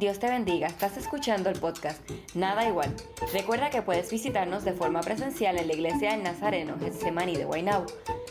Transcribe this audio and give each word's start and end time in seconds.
Dios 0.00 0.18
te 0.18 0.30
bendiga, 0.30 0.66
estás 0.66 0.96
escuchando 0.96 1.50
el 1.50 1.58
podcast 1.58 2.00
Nada 2.34 2.66
Igual. 2.66 2.96
Recuerda 3.34 3.68
que 3.68 3.82
puedes 3.82 4.10
visitarnos 4.10 4.64
de 4.64 4.72
forma 4.72 5.02
presencial 5.02 5.58
en 5.58 5.66
la 5.66 5.74
iglesia 5.74 6.12
del 6.12 6.22
Nazareno, 6.22 6.78
Getsemaní 6.78 7.36
de 7.36 7.44
Guaynabo. 7.44 7.84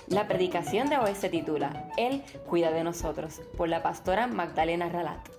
La 0.08 0.28
predicación 0.28 0.90
de 0.90 0.98
hoy 0.98 1.14
se 1.14 1.30
titula 1.30 1.92
Él 1.96 2.24
cuida 2.48 2.72
de 2.72 2.84
nosotros, 2.84 3.42
por 3.56 3.70
la 3.70 3.84
pastora 3.84 4.26
Magdalena 4.26 4.90
Ralat. 4.90 5.30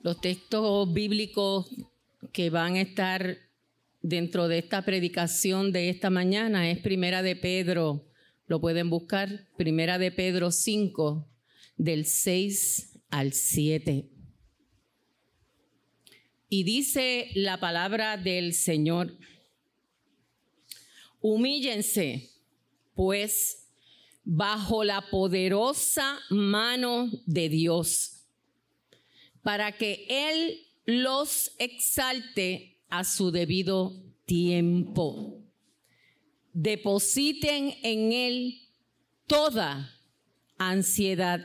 Los 0.00 0.20
textos 0.20 0.92
bíblicos 0.92 1.68
que 2.30 2.50
van 2.50 2.76
a 2.76 2.82
estar 2.82 3.36
dentro 4.02 4.46
de 4.46 4.58
esta 4.58 4.84
predicación 4.84 5.72
de 5.72 5.90
esta 5.90 6.10
mañana 6.10 6.70
es 6.70 6.78
Primera 6.78 7.24
de 7.24 7.34
Pedro, 7.34 8.06
lo 8.46 8.60
pueden 8.60 8.90
buscar, 8.90 9.48
Primera 9.56 9.98
de 9.98 10.12
Pedro 10.12 10.52
5, 10.52 11.26
del 11.78 12.06
6 12.06 13.00
al 13.10 13.32
7. 13.32 14.19
Y 16.52 16.64
dice 16.64 17.30
la 17.34 17.60
palabra 17.60 18.16
del 18.16 18.54
Señor, 18.54 19.16
humíllense, 21.20 22.28
pues, 22.94 23.68
bajo 24.24 24.82
la 24.82 25.08
poderosa 25.10 26.18
mano 26.28 27.08
de 27.24 27.48
Dios, 27.48 28.26
para 29.42 29.70
que 29.78 30.06
Él 30.08 30.66
los 30.86 31.52
exalte 31.58 32.82
a 32.88 33.04
su 33.04 33.30
debido 33.30 34.02
tiempo. 34.26 35.44
Depositen 36.52 37.76
en 37.84 38.12
Él 38.12 38.60
toda 39.28 39.96
ansiedad, 40.58 41.40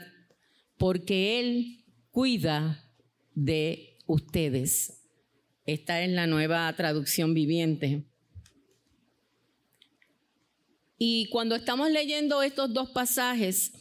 porque 0.80 1.40
Él 1.40 1.86
cuida 2.10 2.92
de 3.36 3.95
ustedes. 4.06 5.02
Esta 5.66 6.02
es 6.02 6.10
la 6.12 6.28
nueva 6.28 6.72
traducción 6.76 7.34
viviente. 7.34 8.04
Y 10.98 11.28
cuando 11.30 11.56
estamos 11.56 11.90
leyendo 11.92 12.42
estos 12.42 12.74
dos 12.74 12.90
pasajes, 12.90 13.74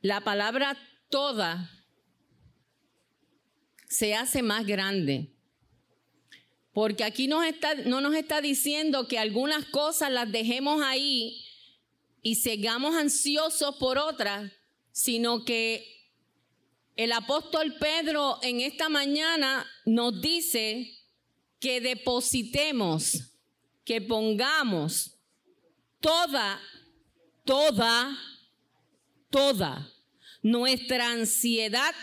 la 0.00 0.20
palabra 0.20 0.76
toda 1.08 1.70
se 3.88 4.14
hace 4.14 4.42
más 4.42 4.66
grande. 4.66 5.32
Porque 6.72 7.04
aquí 7.04 7.28
nos 7.28 7.44
está, 7.44 7.74
no 7.74 8.00
nos 8.00 8.14
está 8.14 8.40
diciendo 8.40 9.06
que 9.06 9.18
algunas 9.18 9.66
cosas 9.66 10.10
las 10.10 10.32
dejemos 10.32 10.82
ahí 10.82 11.44
y 12.22 12.36
sigamos 12.36 12.94
ansiosos 12.94 13.76
por 13.76 13.98
otras, 13.98 14.50
sino 14.90 15.44
que 15.44 16.01
el 16.96 17.12
apóstol 17.12 17.76
Pedro 17.78 18.38
en 18.42 18.60
esta 18.60 18.88
mañana 18.88 19.66
nos 19.86 20.20
dice 20.20 20.98
que 21.58 21.80
depositemos, 21.80 23.30
que 23.84 24.00
pongamos 24.00 25.16
toda, 26.00 26.60
toda, 27.44 28.18
toda 29.30 29.90
nuestra 30.42 31.12
ansiedad 31.12 31.94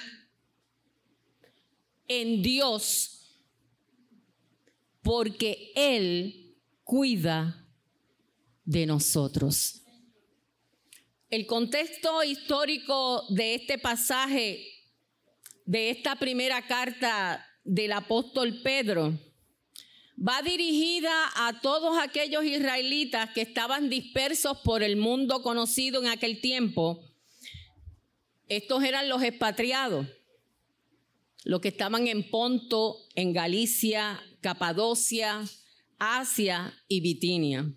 en 2.07 2.41
Dios, 2.41 3.21
porque 5.03 5.71
Él 5.75 6.57
cuida 6.83 7.67
de 8.65 8.85
nosotros. 8.87 9.83
El 11.29 11.45
contexto 11.45 12.23
histórico 12.23 13.25
de 13.29 13.53
este 13.53 13.77
pasaje 13.77 14.78
de 15.69 15.91
esta 15.91 16.15
primera 16.15 16.65
carta 16.65 17.45
del 17.63 17.91
apóstol 17.91 18.59
Pedro 18.63 19.13
va 20.17 20.41
dirigida 20.41 21.11
a 21.35 21.61
todos 21.61 21.95
aquellos 21.99 22.43
israelitas 22.43 23.29
que 23.35 23.41
estaban 23.41 23.87
dispersos 23.87 24.57
por 24.63 24.81
el 24.81 24.97
mundo 24.97 25.43
conocido 25.43 26.01
en 26.01 26.07
aquel 26.07 26.41
tiempo. 26.41 27.05
Estos 28.47 28.83
eran 28.83 29.09
los 29.09 29.21
expatriados, 29.21 30.07
los 31.43 31.61
que 31.61 31.67
estaban 31.67 32.07
en 32.07 32.27
Ponto, 32.31 32.97
en 33.13 33.31
Galicia, 33.31 34.19
Capadocia, 34.41 35.43
Asia 35.99 36.73
y 36.87 37.01
Bitinia. 37.01 37.71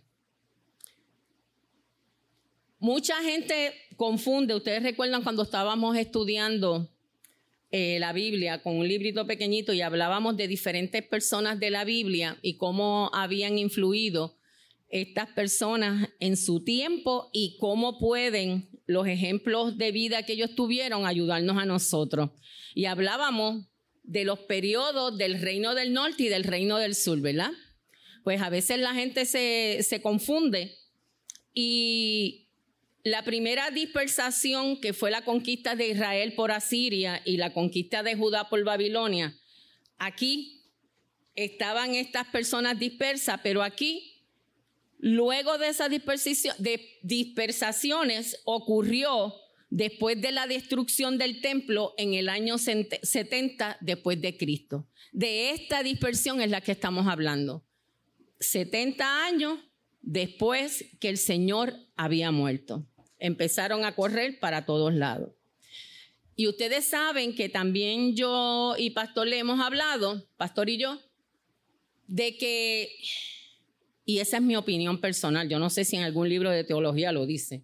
Mucha 2.79 3.23
gente 3.23 3.75
confunde, 3.99 4.55
ustedes 4.55 4.83
recuerdan 4.83 5.23
cuando 5.23 5.43
estábamos 5.43 5.95
estudiando 5.99 6.89
eh, 7.75 7.99
la 7.99 8.13
Biblia 8.13 8.63
con 8.63 8.77
un 8.77 8.87
librito 8.87 9.27
pequeñito 9.27 9.73
y 9.73 9.81
hablábamos 9.81 10.37
de 10.37 10.47
diferentes 10.47 11.03
personas 11.03 11.59
de 11.59 11.71
la 11.71 11.85
Biblia 11.85 12.39
y 12.43 12.59
cómo 12.59 13.11
habían 13.15 13.57
influido 13.57 14.37
estas 14.91 15.29
personas 15.29 16.11
en 16.21 16.37
su 16.37 16.63
tiempo 16.65 17.31
y 17.33 17.57
cómo 17.59 17.99
pueden 17.99 18.69
los 18.85 19.07
ejemplos 19.07 19.79
de 19.79 19.91
vida 19.91 20.23
que 20.25 20.35
ellos 20.35 20.55
tuvieron 20.55 21.07
ayudarnos 21.07 21.57
a 21.57 21.65
nosotros. 21.65 22.33
Y 22.75 22.85
hablábamos 22.85 23.65
de 24.03 24.25
los 24.25 24.41
periodos 24.41 25.17
del 25.17 25.41
reino 25.41 25.75
del 25.75 25.95
norte 25.95 26.25
y 26.25 26.29
del 26.29 26.45
reino 26.45 26.77
del 26.77 26.95
sur, 26.95 27.21
¿verdad? 27.23 27.53
Pues 28.23 28.43
a 28.43 28.51
veces 28.51 28.81
la 28.81 28.93
gente 28.93 29.25
se, 29.25 29.83
se 29.83 30.03
confunde 30.03 30.77
y 31.55 32.49
la 33.05 33.25
primera 33.25 33.71
dispersación, 33.71 34.81
que 34.81 34.93
fue 34.93 35.11
la 35.11 35.25
conquista 35.25 35.75
de 35.75 35.89
Israel 35.89 36.35
por 36.35 36.53
Asiria 36.53 37.21
y 37.25 37.37
la 37.37 37.53
conquista 37.53 38.03
de 38.03 38.15
Judá 38.15 38.49
por 38.49 38.63
Babilonia, 38.65 39.37
aquí 39.99 40.63
estaban 41.35 41.95
estas 41.95 42.29
personas 42.29 42.79
dispersas, 42.79 43.41
pero 43.43 43.63
aquí, 43.63 44.25
luego 44.99 45.59
de 45.59 45.69
esas 45.69 45.91
dispersaciones, 47.03 48.41
ocurrió 48.45 49.35
después 49.69 50.21
de 50.21 50.31
la 50.31 50.47
destrucción 50.47 51.19
del 51.19 51.41
templo 51.41 51.95
en 51.97 52.15
el 52.15 52.29
año 52.29 52.57
70 52.59 53.79
después 53.81 54.21
de 54.21 54.37
Cristo. 54.37 54.87
De 55.11 55.51
esta 55.51 55.83
dispersión 55.83 56.41
es 56.41 56.51
la 56.51 56.61
que 56.61 56.73
estamos 56.73 57.09
hablando. 57.09 57.67
70 58.39 59.25
años 59.25 59.59
después 60.03 60.85
que 61.01 61.09
el 61.09 61.19
Señor 61.19 61.75
había 61.97 62.31
muerto 62.31 62.87
empezaron 63.23 63.85
a 63.85 63.95
correr 63.95 64.41
para 64.41 64.67
todos 64.67 64.93
lados. 64.93 65.31
Y 66.35 66.49
ustedes 66.49 66.87
saben 66.87 67.37
que 67.37 67.49
también 67.49 68.17
yo 68.17 68.75
y 68.77 68.91
Pastor 68.91 69.29
le 69.29 69.39
hemos 69.39 69.61
hablado, 69.61 70.27
Pastor 70.37 70.69
y 70.69 70.77
yo, 70.77 71.01
de 72.09 72.37
que, 72.37 72.93
y 74.05 74.19
esa 74.19 74.39
es 74.39 74.43
mi 74.43 74.57
opinión 74.57 75.01
personal, 75.01 75.49
yo 75.49 75.61
no 75.61 75.71
sé 75.71 75.85
si 75.85 75.95
en 75.95 76.03
algún 76.03 76.29
libro 76.29 76.51
de 76.51 76.65
teología 76.65 77.13
lo 77.13 77.25
dice, 77.25 77.63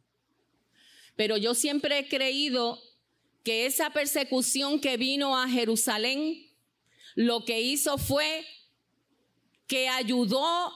pero 1.16 1.36
yo 1.36 1.54
siempre 1.54 1.98
he 1.98 2.08
creído 2.08 2.80
que 3.42 3.66
esa 3.66 3.90
persecución 3.90 4.80
que 4.80 4.96
vino 4.96 5.36
a 5.36 5.48
Jerusalén, 5.48 6.52
lo 7.16 7.44
que 7.44 7.60
hizo 7.60 7.98
fue 7.98 8.44
que 9.66 9.88
ayudó 9.88 10.72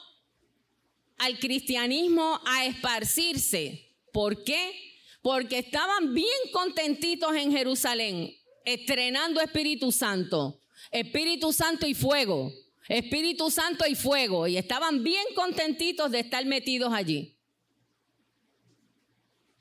al 1.19 1.38
cristianismo 1.38 2.41
a 2.44 2.66
esparcirse 2.66 3.91
¿Por 4.12 4.44
qué? 4.44 4.92
Porque 5.22 5.58
estaban 5.58 6.14
bien 6.14 6.28
contentitos 6.52 7.34
en 7.34 7.50
Jerusalén, 7.50 8.36
estrenando 8.64 9.40
Espíritu 9.40 9.90
Santo, 9.90 10.60
Espíritu 10.90 11.52
Santo 11.52 11.86
y 11.86 11.94
fuego, 11.94 12.52
Espíritu 12.88 13.50
Santo 13.50 13.86
y 13.86 13.94
fuego, 13.94 14.46
y 14.46 14.56
estaban 14.56 15.02
bien 15.02 15.24
contentitos 15.34 16.10
de 16.10 16.20
estar 16.20 16.44
metidos 16.44 16.92
allí. 16.92 17.36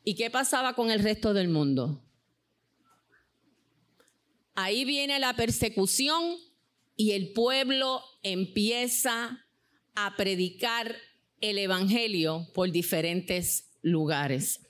¿Y 0.03 0.15
qué 0.15 0.30
pasaba 0.30 0.74
con 0.74 0.92
el 0.92 1.01
resto 1.01 1.33
del 1.33 1.47
mundo? 1.47 2.04
Ahí 4.56 4.83
viene 4.83 5.19
la 5.19 5.36
persecución 5.36 6.38
y 6.97 7.12
el 7.12 7.31
pueblo 7.31 8.04
empieza 8.21 9.45
a 9.95 10.15
predicar 10.18 10.95
el 11.39 11.57
Evangelio 11.57 12.47
por 12.54 12.71
diferentes 12.71 13.70
lugares. 13.81 14.62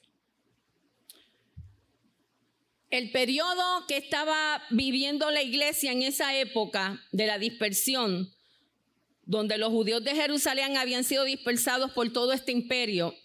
El 2.89 3.11
periodo 3.11 3.85
que 3.87 3.95
estaba 3.95 4.61
viviendo 4.69 5.31
la 5.31 5.41
iglesia 5.41 5.93
en 5.93 6.01
esa 6.01 6.37
época 6.37 7.01
de 7.13 7.25
la 7.25 7.39
dispersión, 7.39 8.33
donde 9.23 9.57
los 9.57 9.69
judíos 9.69 10.03
de 10.03 10.13
Jerusalén 10.13 10.75
habían 10.75 11.05
sido 11.05 11.23
dispersados 11.23 11.91
por 11.91 12.11
todo 12.11 12.33
este 12.33 12.51
imperio, 12.51 13.15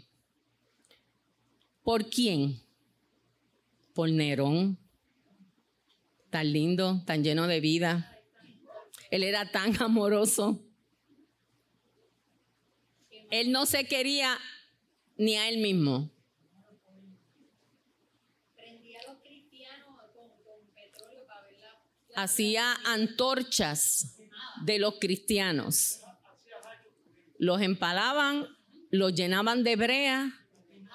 ¿por 1.82 2.08
quién? 2.08 2.62
Por 3.92 4.10
Nerón, 4.10 4.78
tan 6.30 6.52
lindo, 6.52 7.02
tan 7.04 7.24
lleno 7.24 7.48
de 7.48 7.60
vida. 7.60 8.20
Él 9.10 9.24
era 9.24 9.50
tan 9.50 9.74
amoroso. 9.82 10.62
Él 13.30 13.50
no 13.50 13.66
se 13.66 13.86
quería 13.88 14.38
ni 15.16 15.36
a 15.36 15.48
él 15.48 15.58
mismo. 15.58 16.10
hacía 22.16 22.72
antorchas 22.86 24.18
de 24.64 24.78
los 24.78 24.98
cristianos. 24.98 26.00
Los 27.38 27.60
empalaban, 27.60 28.48
los 28.90 29.14
llenaban 29.14 29.62
de 29.62 29.76
brea 29.76 30.32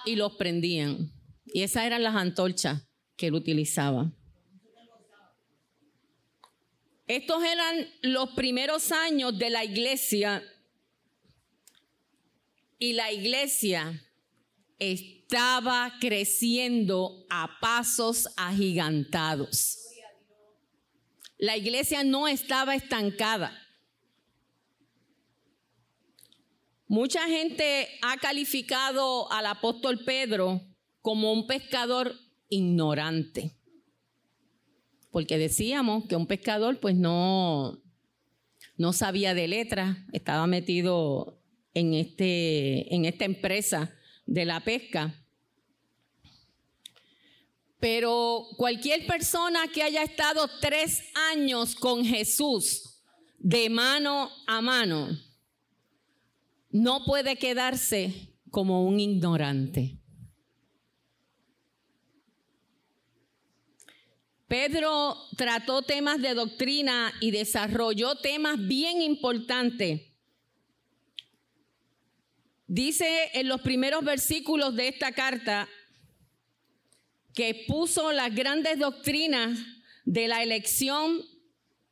y 0.05 0.15
los 0.15 0.33
prendían. 0.33 1.13
Y 1.45 1.61
esas 1.61 1.85
eran 1.85 2.03
las 2.03 2.15
antorchas 2.15 2.87
que 3.15 3.27
él 3.27 3.35
utilizaba. 3.35 4.11
Estos 7.05 7.43
eran 7.43 7.87
los 8.01 8.31
primeros 8.31 8.91
años 8.91 9.37
de 9.37 9.49
la 9.51 9.63
iglesia 9.63 10.43
y 12.79 12.93
la 12.93 13.11
iglesia 13.11 14.01
estaba 14.81 15.93
creciendo 15.99 17.23
a 17.29 17.59
pasos 17.61 18.27
agigantados. 18.35 19.77
La 21.37 21.55
iglesia 21.55 22.03
no 22.03 22.27
estaba 22.27 22.73
estancada. 22.73 23.55
Mucha 26.87 27.27
gente 27.27 27.89
ha 28.01 28.17
calificado 28.17 29.31
al 29.31 29.45
apóstol 29.45 30.03
Pedro 30.03 30.61
como 31.01 31.31
un 31.31 31.45
pescador 31.45 32.15
ignorante. 32.49 33.55
Porque 35.11 35.37
decíamos 35.37 36.05
que 36.05 36.15
un 36.15 36.25
pescador 36.25 36.79
pues 36.79 36.95
no, 36.95 37.79
no 38.77 38.93
sabía 38.93 39.35
de 39.35 39.47
letras, 39.47 39.95
estaba 40.11 40.47
metido 40.47 41.39
en, 41.75 41.93
este, 41.93 42.93
en 42.93 43.05
esta 43.05 43.25
empresa 43.25 43.95
de 44.25 44.45
la 44.45 44.59
pesca. 44.59 45.13
Pero 47.79 48.47
cualquier 48.57 49.07
persona 49.07 49.67
que 49.73 49.81
haya 49.81 50.03
estado 50.03 50.47
tres 50.59 51.03
años 51.31 51.75
con 51.75 52.05
Jesús 52.05 53.01
de 53.39 53.69
mano 53.69 54.29
a 54.45 54.61
mano, 54.61 55.09
no 56.69 57.03
puede 57.05 57.37
quedarse 57.37 58.35
como 58.51 58.85
un 58.85 58.99
ignorante. 58.99 59.97
Pedro 64.47 65.15
trató 65.37 65.81
temas 65.81 66.21
de 66.21 66.33
doctrina 66.33 67.13
y 67.21 67.31
desarrolló 67.31 68.15
temas 68.15 68.57
bien 68.67 69.01
importantes 69.01 70.10
Dice 72.73 73.31
en 73.33 73.49
los 73.49 73.59
primeros 73.59 74.01
versículos 74.01 74.77
de 74.77 74.87
esta 74.87 75.11
carta 75.11 75.67
que 77.33 77.65
puso 77.67 78.13
las 78.13 78.33
grandes 78.33 78.79
doctrinas 78.79 79.59
de 80.05 80.29
la 80.29 80.41
elección, 80.41 81.19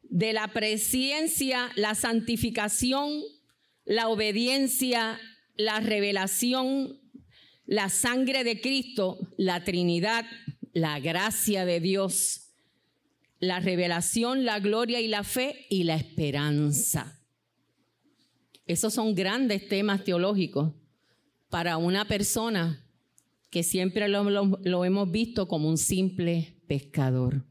de 0.04 0.31
la 0.31 0.48
presencia, 0.54 1.70
la 1.76 1.96
santificación, 1.96 3.22
la 3.84 4.08
obediencia, 4.08 5.20
la 5.58 5.81
revelación, 5.81 6.98
la 7.66 7.90
sangre 7.90 8.46
de 8.46 8.62
Cristo, 8.62 9.18
la 9.36 9.66
Trinidad, 9.66 10.25
la 10.72 11.02
gracia 11.02 11.66
de 11.66 11.82
Dios, 11.82 12.54
la 13.40 13.60
revelación, 13.60 14.46
la 14.46 14.62
gloria 14.62 15.02
y 15.02 15.10
la 15.10 15.25
fe 15.25 15.66
y 15.70 15.84
la 15.84 15.96
esperanza. 15.96 17.19
Esos 18.69 18.94
son 18.94 19.16
grandes 19.16 19.68
temas 19.68 20.04
teológicos 20.04 20.71
para 21.50 21.77
una 21.77 22.06
persona 22.06 22.86
que 23.50 23.63
siempre 23.63 24.07
lo, 24.07 24.86
hemos 24.86 25.12
visto 25.12 25.48
como 25.48 25.68
un 25.68 25.80
simple 25.80 26.56
pescador. 26.68 27.44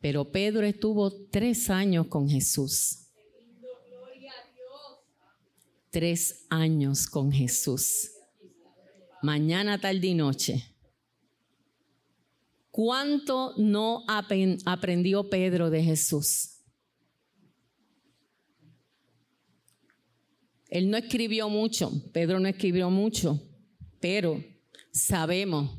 Pero 0.00 0.30
Pedro 0.30 0.64
estuvo 0.64 1.10
tres 1.10 1.70
años 1.70 2.06
con 2.06 2.28
Jesús. 2.28 3.08
Tres 5.90 6.46
años 6.48 7.08
con 7.08 7.32
Jesús. 7.32 8.12
Mañana, 9.22 9.80
tarde 9.80 10.06
y 10.06 10.14
noche. 10.14 10.64
¿Cuánto 12.70 13.54
no 13.56 14.04
aprendió 14.06 15.28
Pedro 15.28 15.68
de 15.68 15.82
Jesús? 15.82 16.51
Él 20.72 20.88
no 20.88 20.96
escribió 20.96 21.50
mucho, 21.50 21.92
Pedro 22.14 22.40
no 22.40 22.48
escribió 22.48 22.88
mucho, 22.88 23.38
pero 24.00 24.42
sabemos 24.90 25.78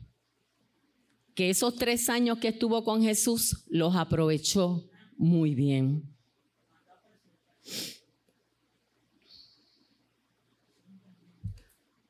que 1.34 1.50
esos 1.50 1.76
tres 1.78 2.10
años 2.10 2.38
que 2.38 2.50
estuvo 2.50 2.84
con 2.84 3.02
Jesús 3.02 3.66
los 3.70 3.96
aprovechó 3.96 4.88
muy 5.18 5.56
bien. 5.56 6.16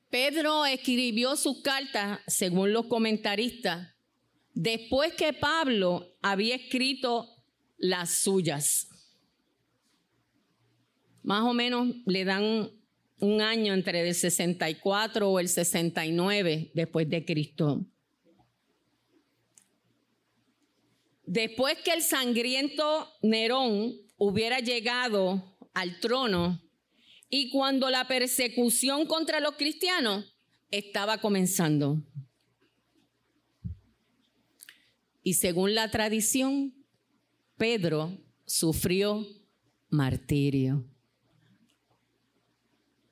Pedro 0.10 0.66
escribió 0.66 1.38
sus 1.38 1.62
cartas, 1.62 2.20
según 2.28 2.74
los 2.74 2.88
comentaristas, 2.88 3.96
después 4.54 5.14
que 5.14 5.32
Pablo 5.32 6.18
había 6.22 6.56
escrito 6.56 7.30
las 7.78 8.10
suyas 8.10 8.90
más 11.24 11.44
o 11.44 11.54
menos 11.54 11.88
le 12.06 12.26
dan 12.26 12.70
un 13.20 13.42
año 13.42 13.74
entre 13.74 14.08
el 14.08 14.14
64 14.14 15.30
o 15.30 15.40
el 15.40 15.48
69 15.48 16.72
después 16.74 17.10
de 17.10 17.26
Cristo. 17.26 17.86
Después 21.26 21.78
que 21.84 21.94
el 21.94 22.02
sangriento 22.02 23.10
Nerón 23.22 23.94
hubiera 24.18 24.60
llegado 24.60 25.58
al 25.74 26.00
trono 26.02 26.62
y 27.30 27.50
cuando 27.50 27.90
la 27.90 28.08
persecución 28.08 29.08
contra 29.08 29.40
los 29.40 29.56
cristianos 29.56 30.26
estaba 30.70 31.20
comenzando. 31.20 32.04
Y 35.24 35.36
según 35.36 35.74
la 35.74 35.90
tradición, 35.90 36.76
Pedro 37.58 38.18
sufrió 38.46 39.26
martirio 39.90 40.86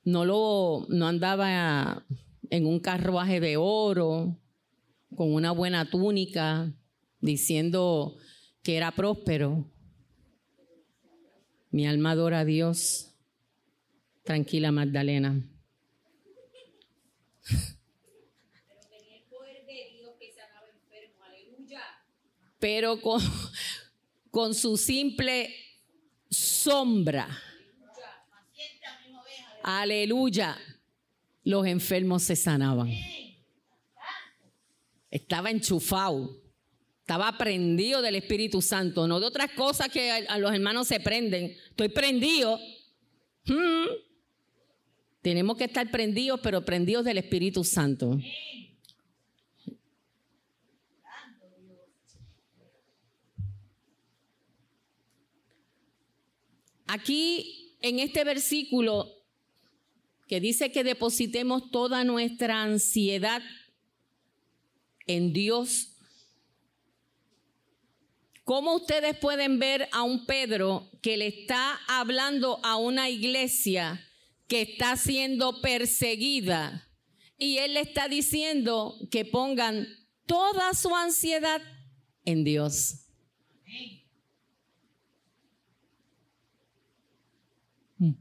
no, 0.03 0.25
lo, 0.25 0.85
no 0.89 1.07
andaba 1.07 2.05
en 2.49 2.65
un 2.65 2.79
carruaje 2.79 3.39
de 3.39 3.57
oro, 3.57 4.37
con 5.15 5.33
una 5.33 5.51
buena 5.51 5.89
túnica, 5.89 6.73
diciendo 7.19 8.17
que 8.63 8.77
era 8.77 8.91
próspero. 8.91 9.65
Mi 11.69 11.87
alma 11.87 12.11
adora 12.11 12.39
a 12.39 12.45
Dios. 12.45 13.15
Tranquila, 14.23 14.71
Magdalena. 14.71 15.47
Pero 22.59 23.01
con, 23.01 23.19
con 24.29 24.53
su 24.53 24.77
simple 24.77 25.49
sombra 26.29 27.27
Aleluya. 29.63 30.57
Los 31.43 31.65
enfermos 31.65 32.23
se 32.23 32.35
sanaban. 32.35 32.89
Estaba 35.09 35.49
enchufado. 35.49 36.37
Estaba 37.01 37.37
prendido 37.37 38.01
del 38.01 38.15
Espíritu 38.15 38.61
Santo. 38.61 39.07
No 39.07 39.19
de 39.19 39.25
otras 39.25 39.51
cosas 39.51 39.89
que 39.89 40.11
a, 40.11 40.37
los 40.37 40.53
hermanos 40.53 40.87
se 40.87 40.99
prenden. 40.99 41.57
Estoy 41.69 41.89
prendido. 41.89 42.59
Hmm. 43.45 43.87
Tenemos 45.21 45.57
que 45.57 45.65
estar 45.65 45.89
prendidos, 45.91 46.39
pero 46.41 46.63
prendidos 46.63 47.03
del 47.03 47.17
Espíritu 47.17 47.63
Santo. 47.63 48.17
Aquí 56.87 57.77
en 57.81 57.99
este 57.99 58.23
versículo 58.23 59.20
que 60.31 60.39
dice 60.39 60.71
que 60.71 60.85
depositemos 60.85 61.71
toda 61.71 62.05
nuestra 62.05 62.63
ansiedad 62.63 63.43
en 65.05 65.33
Dios. 65.33 65.97
¿Cómo 68.45 68.77
ustedes 68.77 69.17
pueden 69.17 69.59
ver 69.59 69.89
a 69.91 70.03
un 70.03 70.25
Pedro 70.25 70.89
que 71.01 71.17
le 71.17 71.27
está 71.27 71.77
hablando 71.89 72.61
a 72.63 72.77
una 72.77 73.09
iglesia 73.09 74.07
que 74.47 74.61
está 74.61 74.95
siendo 74.95 75.59
perseguida 75.59 76.87
y 77.37 77.57
él 77.57 77.73
le 77.73 77.81
está 77.81 78.07
diciendo 78.07 78.95
que 79.11 79.25
pongan 79.25 79.85
toda 80.25 80.73
su 80.75 80.95
ansiedad 80.95 81.61
en 82.23 82.45
Dios? 82.45 83.05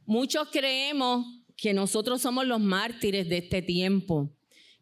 Muchos 0.07 0.49
creemos 0.51 1.40
que 1.61 1.75
nosotros 1.75 2.23
somos 2.23 2.47
los 2.47 2.59
mártires 2.59 3.29
de 3.29 3.37
este 3.39 3.61
tiempo, 3.61 4.35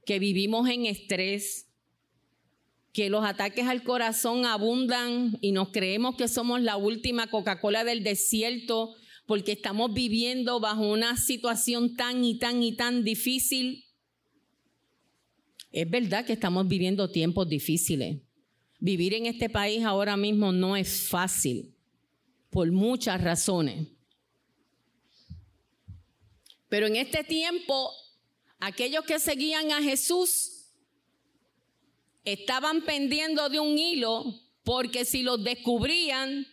que 0.06 0.20
vivimos 0.20 0.68
en 0.70 0.86
estrés, 0.86 1.66
que 2.92 3.10
los 3.10 3.24
ataques 3.24 3.66
al 3.66 3.82
corazón 3.82 4.46
abundan 4.46 5.36
y 5.40 5.50
nos 5.50 5.70
creemos 5.70 6.14
que 6.14 6.28
somos 6.28 6.62
la 6.62 6.76
última 6.76 7.26
Coca-Cola 7.26 7.82
del 7.82 8.04
desierto 8.04 8.94
porque 9.26 9.52
estamos 9.52 9.92
viviendo 9.92 10.60
bajo 10.60 10.88
una 10.88 11.16
situación 11.16 11.96
tan 11.96 12.24
y 12.24 12.38
tan 12.38 12.62
y 12.62 12.76
tan 12.76 13.02
difícil. 13.02 13.84
Es 15.72 15.90
verdad 15.90 16.24
que 16.24 16.32
estamos 16.32 16.66
viviendo 16.68 17.10
tiempos 17.10 17.48
difíciles. 17.48 18.22
Vivir 18.78 19.14
en 19.14 19.26
este 19.26 19.50
país 19.50 19.82
ahora 19.82 20.16
mismo 20.16 20.52
no 20.52 20.76
es 20.76 21.08
fácil, 21.08 21.74
por 22.50 22.70
muchas 22.70 23.20
razones. 23.20 23.97
Pero 26.68 26.86
en 26.86 26.96
este 26.96 27.24
tiempo, 27.24 27.92
aquellos 28.60 29.04
que 29.04 29.18
seguían 29.18 29.72
a 29.72 29.82
Jesús 29.82 30.72
estaban 32.24 32.82
pendiendo 32.82 33.48
de 33.48 33.60
un 33.60 33.78
hilo 33.78 34.34
porque 34.64 35.04
si 35.04 35.22
los 35.22 35.42
descubrían, 35.42 36.46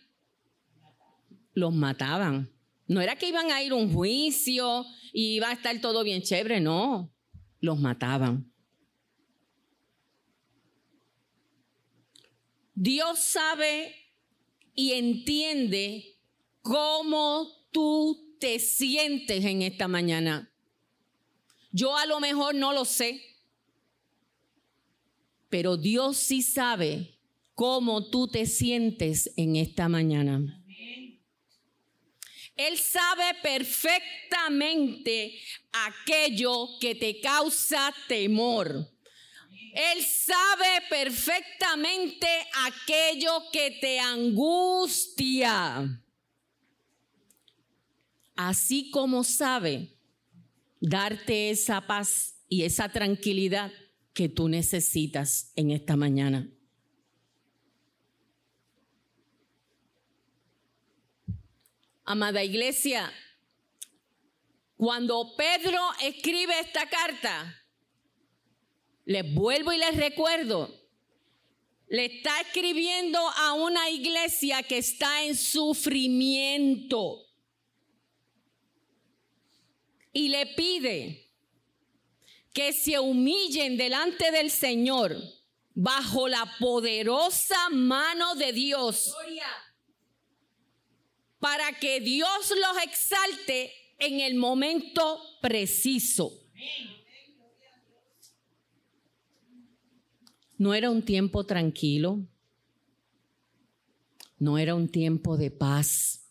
los 1.52 1.74
mataban. 1.74 2.50
No 2.86 3.00
era 3.00 3.16
que 3.16 3.28
iban 3.28 3.50
a 3.50 3.62
ir 3.62 3.72
a 3.72 3.76
un 3.76 3.92
juicio 3.92 4.86
y 5.12 5.34
iba 5.34 5.48
a 5.48 5.52
estar 5.52 5.78
todo 5.80 6.02
bien 6.04 6.22
chévere, 6.22 6.60
no, 6.60 7.12
los 7.60 7.78
mataban. 7.78 8.50
Dios 12.74 13.18
sabe 13.18 13.94
y 14.74 14.92
entiende 14.92 16.18
cómo 16.62 17.48
tú 17.70 18.25
te 18.38 18.58
sientes 18.58 19.44
en 19.44 19.62
esta 19.62 19.88
mañana. 19.88 20.50
Yo 21.72 21.96
a 21.96 22.06
lo 22.06 22.20
mejor 22.20 22.54
no 22.54 22.72
lo 22.72 22.84
sé, 22.84 23.22
pero 25.48 25.76
Dios 25.76 26.16
sí 26.16 26.42
sabe 26.42 27.18
cómo 27.54 28.10
tú 28.10 28.28
te 28.28 28.46
sientes 28.46 29.32
en 29.36 29.56
esta 29.56 29.88
mañana. 29.88 30.62
Él 32.56 32.78
sabe 32.78 33.34
perfectamente 33.42 35.38
aquello 35.72 36.78
que 36.80 36.94
te 36.94 37.20
causa 37.20 37.94
temor. 38.08 38.90
Él 39.74 40.02
sabe 40.02 40.82
perfectamente 40.88 42.26
aquello 42.64 43.50
que 43.52 43.72
te 43.72 44.00
angustia. 44.00 46.00
Así 48.36 48.90
como 48.90 49.24
sabe 49.24 49.96
darte 50.80 51.50
esa 51.50 51.86
paz 51.86 52.36
y 52.48 52.62
esa 52.62 52.90
tranquilidad 52.90 53.72
que 54.12 54.28
tú 54.28 54.48
necesitas 54.48 55.52
en 55.56 55.70
esta 55.70 55.96
mañana. 55.96 56.48
Amada 62.04 62.44
iglesia, 62.44 63.12
cuando 64.76 65.34
Pedro 65.36 65.80
escribe 66.02 66.60
esta 66.60 66.88
carta, 66.88 67.62
les 69.04 69.34
vuelvo 69.34 69.72
y 69.72 69.78
les 69.78 69.96
recuerdo, 69.96 70.70
le 71.88 72.04
está 72.04 72.40
escribiendo 72.42 73.18
a 73.18 73.54
una 73.54 73.90
iglesia 73.90 74.62
que 74.62 74.78
está 74.78 75.24
en 75.24 75.34
sufrimiento 75.34 77.25
y 80.16 80.30
le 80.30 80.46
pide 80.46 81.30
que 82.54 82.72
se 82.72 82.98
humillen 82.98 83.76
delante 83.76 84.30
del 84.30 84.50
Señor 84.50 85.14
bajo 85.74 86.26
la 86.26 86.56
poderosa 86.58 87.68
mano 87.68 88.34
de 88.34 88.50
Dios 88.54 89.14
para 91.38 91.70
que 91.78 92.00
Dios 92.00 92.50
los 92.50 92.82
exalte 92.82 93.70
en 93.98 94.20
el 94.20 94.36
momento 94.36 95.20
preciso. 95.42 96.32
No 100.56 100.72
era 100.72 100.90
un 100.90 101.04
tiempo 101.04 101.44
tranquilo, 101.44 102.26
no 104.38 104.56
era 104.56 104.74
un 104.74 104.88
tiempo 104.88 105.36
de 105.36 105.50
paz. 105.50 106.25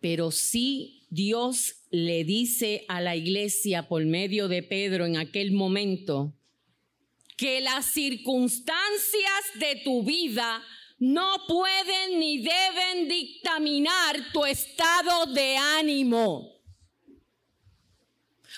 Pero 0.00 0.30
sí 0.30 1.06
Dios 1.10 1.76
le 1.90 2.24
dice 2.24 2.84
a 2.88 3.00
la 3.00 3.16
iglesia 3.16 3.88
por 3.88 4.04
medio 4.04 4.48
de 4.48 4.62
Pedro 4.62 5.06
en 5.06 5.16
aquel 5.16 5.52
momento 5.52 6.34
que 7.36 7.60
las 7.60 7.86
circunstancias 7.86 9.42
de 9.54 9.80
tu 9.82 10.02
vida 10.02 10.62
no 10.98 11.46
pueden 11.48 12.20
ni 12.20 12.38
deben 12.38 13.08
dictaminar 13.08 14.32
tu 14.32 14.44
estado 14.44 15.26
de 15.32 15.56
ánimo. 15.56 16.60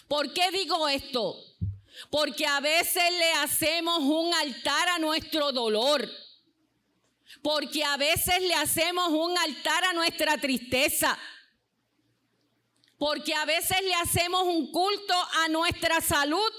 ¿Por 0.09 0.33
qué 0.35 0.51
digo 0.51 0.89
esto? 0.89 1.37
Porque 2.11 2.45
a 2.45 2.61
veces 2.61 3.05
le 3.19 3.33
hacemos 3.35 4.01
un 4.01 4.35
altar 4.35 4.89
a 4.89 4.99
nuestro 4.99 5.53
dolor. 5.53 6.09
Porque 7.43 7.83
a 7.83 7.97
veces 7.97 8.41
le 8.41 8.55
hacemos 8.55 9.09
un 9.09 9.37
altar 9.37 9.85
a 9.85 9.93
nuestra 9.93 10.39
tristeza. 10.39 11.19
Porque 12.97 13.35
a 13.35 13.45
veces 13.45 13.79
le 13.83 13.95
hacemos 13.95 14.45
un 14.45 14.71
culto 14.71 15.15
a 15.45 15.49
nuestra 15.49 16.01
salud. 16.01 16.53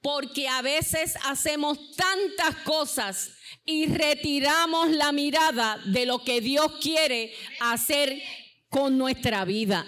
Porque 0.00 0.46
a 0.46 0.62
veces 0.62 1.16
hacemos 1.24 1.96
tantas 1.96 2.54
cosas 2.58 3.32
y 3.64 3.86
retiramos 3.86 4.90
la 4.90 5.10
mirada 5.10 5.78
de 5.86 6.06
lo 6.06 6.22
que 6.22 6.40
Dios 6.40 6.70
quiere 6.80 7.34
hacer 7.58 8.22
con 8.68 8.96
nuestra 8.96 9.44
vida. 9.44 9.84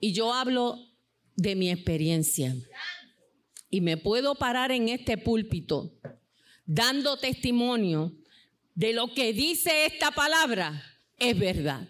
Y 0.00 0.14
yo 0.14 0.32
hablo 0.32 0.89
de 1.40 1.56
mi 1.56 1.70
experiencia. 1.70 2.54
Y 3.70 3.80
me 3.80 3.96
puedo 3.96 4.34
parar 4.34 4.72
en 4.72 4.88
este 4.88 5.16
púlpito 5.16 5.92
dando 6.66 7.16
testimonio 7.16 8.12
de 8.74 8.92
lo 8.92 9.12
que 9.14 9.32
dice 9.32 9.86
esta 9.86 10.10
palabra 10.10 10.84
es 11.18 11.38
verdad. 11.38 11.88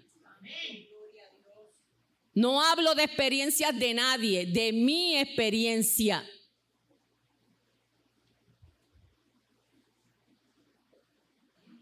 No 2.32 2.62
hablo 2.62 2.94
de 2.94 3.04
experiencias 3.04 3.76
de 3.78 3.94
nadie, 3.94 4.46
de 4.46 4.72
mi 4.72 5.16
experiencia. 5.16 6.24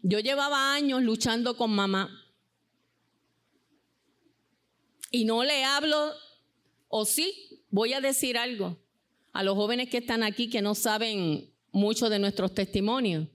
Yo 0.01 0.19
llevaba 0.19 0.73
años 0.73 1.03
luchando 1.03 1.55
con 1.55 1.71
mamá 1.71 2.09
y 5.11 5.25
no 5.25 5.43
le 5.43 5.63
hablo, 5.63 6.13
o 6.87 7.05
sí, 7.05 7.58
voy 7.69 7.93
a 7.93 8.01
decir 8.01 8.37
algo 8.37 8.77
a 9.31 9.43
los 9.43 9.55
jóvenes 9.55 9.89
que 9.89 9.97
están 9.97 10.23
aquí 10.23 10.49
que 10.49 10.61
no 10.61 10.75
saben 10.75 11.53
mucho 11.71 12.09
de 12.09 12.19
nuestros 12.19 12.53
testimonios. 12.53 13.27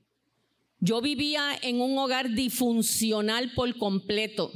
Yo 0.81 1.01
vivía 1.01 1.59
en 1.63 1.81
un 1.81 1.97
hogar 1.97 2.31
disfuncional 2.31 3.53
por 3.55 3.77
completo. 3.79 4.53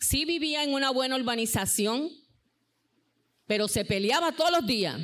Sí 0.00 0.24
vivía 0.24 0.64
en 0.64 0.74
una 0.74 0.90
buena 0.90 1.16
urbanización, 1.16 2.10
pero 3.46 3.68
se 3.68 3.84
peleaba 3.84 4.32
todos 4.32 4.50
los 4.50 4.66
días. 4.66 5.00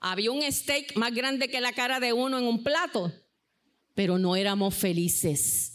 Había 0.00 0.30
un 0.30 0.42
steak 0.50 0.96
más 0.96 1.14
grande 1.14 1.48
que 1.48 1.60
la 1.60 1.74
cara 1.74 2.00
de 2.00 2.14
uno 2.14 2.38
en 2.38 2.44
un 2.44 2.64
plato, 2.64 3.12
pero 3.94 4.18
no 4.18 4.34
éramos 4.34 4.74
felices. 4.74 5.70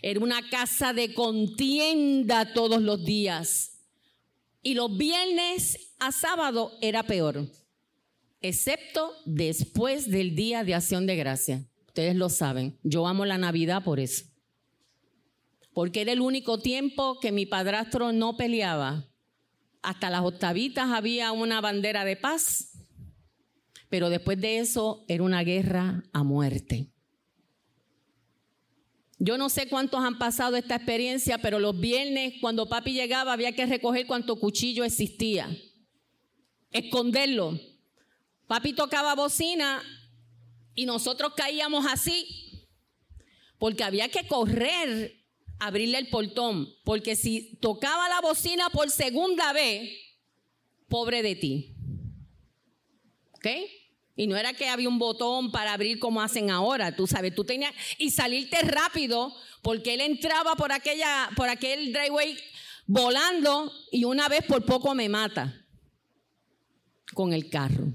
Era 0.00 0.20
una 0.20 0.48
casa 0.48 0.92
de 0.92 1.12
contienda 1.12 2.54
todos 2.54 2.80
los 2.80 3.04
días. 3.04 3.77
Y 4.62 4.74
los 4.74 4.96
viernes 4.96 5.94
a 5.98 6.12
sábado 6.12 6.72
era 6.80 7.04
peor, 7.04 7.48
excepto 8.40 9.12
después 9.24 10.10
del 10.10 10.34
día 10.34 10.64
de 10.64 10.74
acción 10.74 11.06
de 11.06 11.16
gracia. 11.16 11.64
Ustedes 11.86 12.16
lo 12.16 12.28
saben, 12.28 12.78
yo 12.82 13.06
amo 13.06 13.24
la 13.24 13.38
Navidad 13.38 13.84
por 13.84 14.00
eso. 14.00 14.24
Porque 15.72 16.00
era 16.00 16.12
el 16.12 16.20
único 16.20 16.58
tiempo 16.58 17.18
que 17.20 17.30
mi 17.30 17.46
padrastro 17.46 18.12
no 18.12 18.36
peleaba. 18.36 19.08
Hasta 19.82 20.10
las 20.10 20.22
octavitas 20.22 20.90
había 20.90 21.30
una 21.30 21.60
bandera 21.60 22.04
de 22.04 22.16
paz, 22.16 22.72
pero 23.88 24.10
después 24.10 24.40
de 24.40 24.58
eso 24.58 25.04
era 25.08 25.22
una 25.22 25.42
guerra 25.44 26.02
a 26.12 26.24
muerte. 26.24 26.92
Yo 29.18 29.36
no 29.36 29.48
sé 29.48 29.68
cuántos 29.68 30.00
han 30.00 30.18
pasado 30.18 30.56
esta 30.56 30.76
experiencia, 30.76 31.38
pero 31.38 31.58
los 31.58 31.78
viernes 31.78 32.34
cuando 32.40 32.68
papi 32.68 32.92
llegaba 32.92 33.32
había 33.32 33.52
que 33.52 33.66
recoger 33.66 34.06
cuánto 34.06 34.36
cuchillo 34.36 34.84
existía, 34.84 35.48
esconderlo. 36.70 37.58
Papi 38.46 38.72
tocaba 38.72 39.14
bocina 39.14 39.82
y 40.74 40.86
nosotros 40.86 41.32
caíamos 41.36 41.84
así 41.86 42.68
porque 43.58 43.82
había 43.82 44.08
que 44.08 44.26
correr 44.26 45.18
abrirle 45.58 45.98
el 45.98 46.08
portón, 46.08 46.68
porque 46.84 47.16
si 47.16 47.56
tocaba 47.56 48.08
la 48.08 48.20
bocina 48.20 48.70
por 48.70 48.90
segunda 48.90 49.52
vez, 49.52 49.90
pobre 50.88 51.22
de 51.22 51.34
ti. 51.34 51.74
¿Ok? 53.32 53.46
Y 54.18 54.26
no 54.26 54.36
era 54.36 54.52
que 54.52 54.68
había 54.68 54.88
un 54.88 54.98
botón 54.98 55.52
para 55.52 55.72
abrir 55.72 56.00
como 56.00 56.20
hacen 56.20 56.50
ahora, 56.50 56.96
tú 56.96 57.06
sabes, 57.06 57.32
tú 57.36 57.44
tenías 57.44 57.72
y 57.98 58.10
salirte 58.10 58.56
rápido 58.62 59.32
porque 59.62 59.94
él 59.94 60.00
entraba 60.00 60.56
por 60.56 60.72
aquella 60.72 61.30
por 61.36 61.48
aquel 61.48 61.92
driveway 61.92 62.36
volando 62.84 63.70
y 63.92 64.02
una 64.02 64.28
vez 64.28 64.44
por 64.44 64.64
poco 64.64 64.92
me 64.96 65.08
mata 65.08 65.64
con 67.14 67.32
el 67.32 67.48
carro 67.48 67.92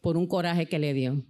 por 0.00 0.16
un 0.16 0.26
coraje 0.26 0.66
que 0.66 0.80
le 0.80 0.92
dio. 0.92 1.24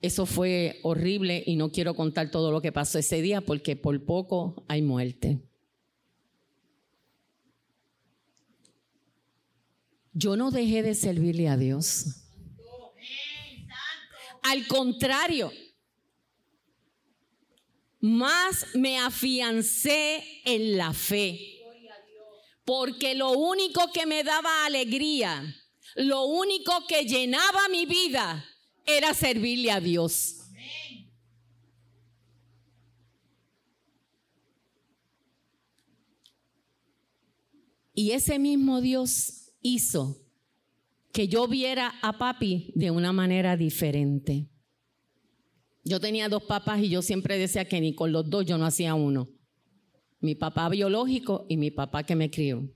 Eso 0.00 0.24
fue 0.24 0.80
horrible 0.84 1.44
y 1.46 1.56
no 1.56 1.70
quiero 1.70 1.94
contar 1.94 2.30
todo 2.30 2.50
lo 2.50 2.62
que 2.62 2.72
pasó 2.72 2.98
ese 2.98 3.20
día 3.20 3.42
porque 3.42 3.76
por 3.76 4.02
poco 4.06 4.64
hay 4.68 4.80
muerte. 4.80 5.42
Yo 10.14 10.36
no 10.36 10.52
dejé 10.52 10.84
de 10.84 10.94
servirle 10.94 11.48
a 11.48 11.56
Dios. 11.56 12.06
Al 14.42 14.66
contrario, 14.68 15.50
más 18.00 18.74
me 18.74 18.98
afiancé 18.98 20.22
en 20.44 20.76
la 20.76 20.92
fe. 20.92 21.40
Porque 22.64 23.14
lo 23.14 23.32
único 23.32 23.90
que 23.92 24.06
me 24.06 24.22
daba 24.22 24.64
alegría, 24.64 25.42
lo 25.96 26.24
único 26.26 26.86
que 26.86 27.04
llenaba 27.04 27.68
mi 27.68 27.84
vida 27.84 28.44
era 28.86 29.14
servirle 29.14 29.72
a 29.72 29.80
Dios. 29.80 30.36
Y 37.94 38.12
ese 38.12 38.38
mismo 38.38 38.80
Dios 38.80 39.43
hizo 39.64 40.20
que 41.10 41.26
yo 41.26 41.48
viera 41.48 41.94
a 42.02 42.18
papi 42.18 42.72
de 42.76 42.92
una 42.92 43.12
manera 43.12 43.56
diferente. 43.56 44.48
Yo 45.82 45.98
tenía 45.98 46.28
dos 46.28 46.44
papás 46.44 46.80
y 46.82 46.88
yo 46.88 47.02
siempre 47.02 47.38
decía 47.38 47.64
que 47.64 47.80
ni 47.80 47.94
con 47.94 48.12
los 48.12 48.28
dos 48.28 48.44
yo 48.46 48.58
no 48.58 48.66
hacía 48.66 48.94
uno. 48.94 49.28
Mi 50.20 50.34
papá 50.34 50.68
biológico 50.68 51.46
y 51.48 51.56
mi 51.56 51.70
papá 51.70 52.04
que 52.04 52.14
me 52.14 52.30
crió. 52.30 52.68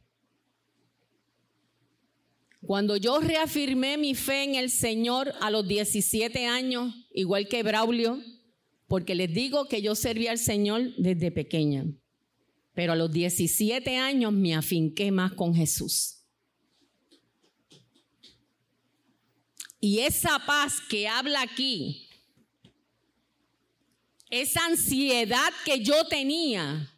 Cuando 2.61 2.97
yo 2.97 3.21
reafirmé 3.21 3.97
mi 3.99 4.15
fe 4.15 4.45
en 4.45 4.55
el 4.57 4.71
Señor 4.71 5.33
a 5.41 5.51
los 5.51 5.67
17 5.67 6.47
años, 6.47 6.95
igual 7.13 7.49
que 7.49 7.63
Braulio, 7.63 8.21
porque 8.87 9.15
les 9.15 9.33
digo 9.33 9.67
que 9.69 9.83
yo 9.83 9.95
serví 9.95 10.27
al 10.27 10.39
Señor 10.39 10.95
desde 10.97 11.31
pequeña, 11.31 11.87
pero 12.75 12.93
a 12.93 12.97
los 12.97 13.13
17 13.13 13.97
años 13.97 14.33
me 14.33 14.55
afinqué 14.55 15.11
más 15.11 15.33
con 15.33 15.55
Jesús. 15.55 16.18
Y 19.81 20.01
esa 20.01 20.39
paz 20.41 20.81
que 20.89 21.07
habla 21.07 21.43
aquí, 21.43 22.09
esa 24.31 24.65
ansiedad 24.67 25.53
que 25.65 25.81
yo 25.81 26.07
tenía, 26.07 26.93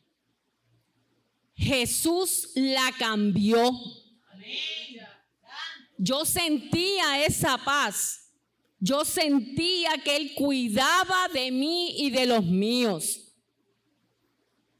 Jesús 1.54 2.50
la 2.54 2.90
cambió. 2.98 3.70
Yo 5.98 6.24
sentía 6.24 7.24
esa 7.24 7.58
paz. 7.58 8.32
Yo 8.78 9.04
sentía 9.04 9.98
que 10.02 10.16
Él 10.16 10.34
cuidaba 10.34 11.28
de 11.28 11.50
mí 11.50 11.96
y 11.98 12.10
de 12.10 12.24
los 12.24 12.44
míos. 12.44 13.34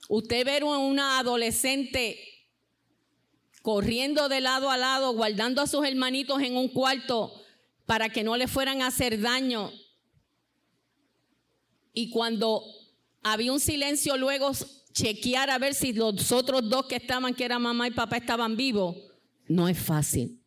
Usted 0.09 0.45
ver 0.47 0.63
a 0.63 0.79
una 0.79 1.19
adolescente 1.19 2.19
corriendo 3.61 4.31
de 4.31 4.41
lado 4.41 4.71
a 4.71 4.79
lado, 4.79 5.13
guardando 5.13 5.61
a 5.61 5.67
sus 5.67 5.85
hermanitos 5.85 6.41
en 6.43 6.57
un 6.57 6.69
cuarto, 6.69 7.40
para 7.91 8.09
que 8.09 8.23
no 8.23 8.37
le 8.37 8.47
fueran 8.47 8.83
a 8.83 8.87
hacer 8.87 9.21
daño. 9.21 9.73
Y 11.93 12.11
cuando 12.11 12.63
había 13.21 13.53
un 13.53 13.59
silencio, 13.59 14.17
luego 14.17 14.53
chequear 14.93 15.51
a 15.51 15.59
ver 15.59 15.75
si 15.75 15.93
los 15.93 16.31
otros 16.31 16.71
dos 16.71 16.87
que 16.87 16.95
estaban, 16.95 17.35
que 17.35 17.45
eran 17.45 17.61
mamá 17.63 17.89
y 17.89 17.91
papá, 17.91 18.19
estaban 18.19 18.57
vivos. 18.57 18.95
No 19.49 19.69
es 19.69 19.77
fácil. 19.77 20.41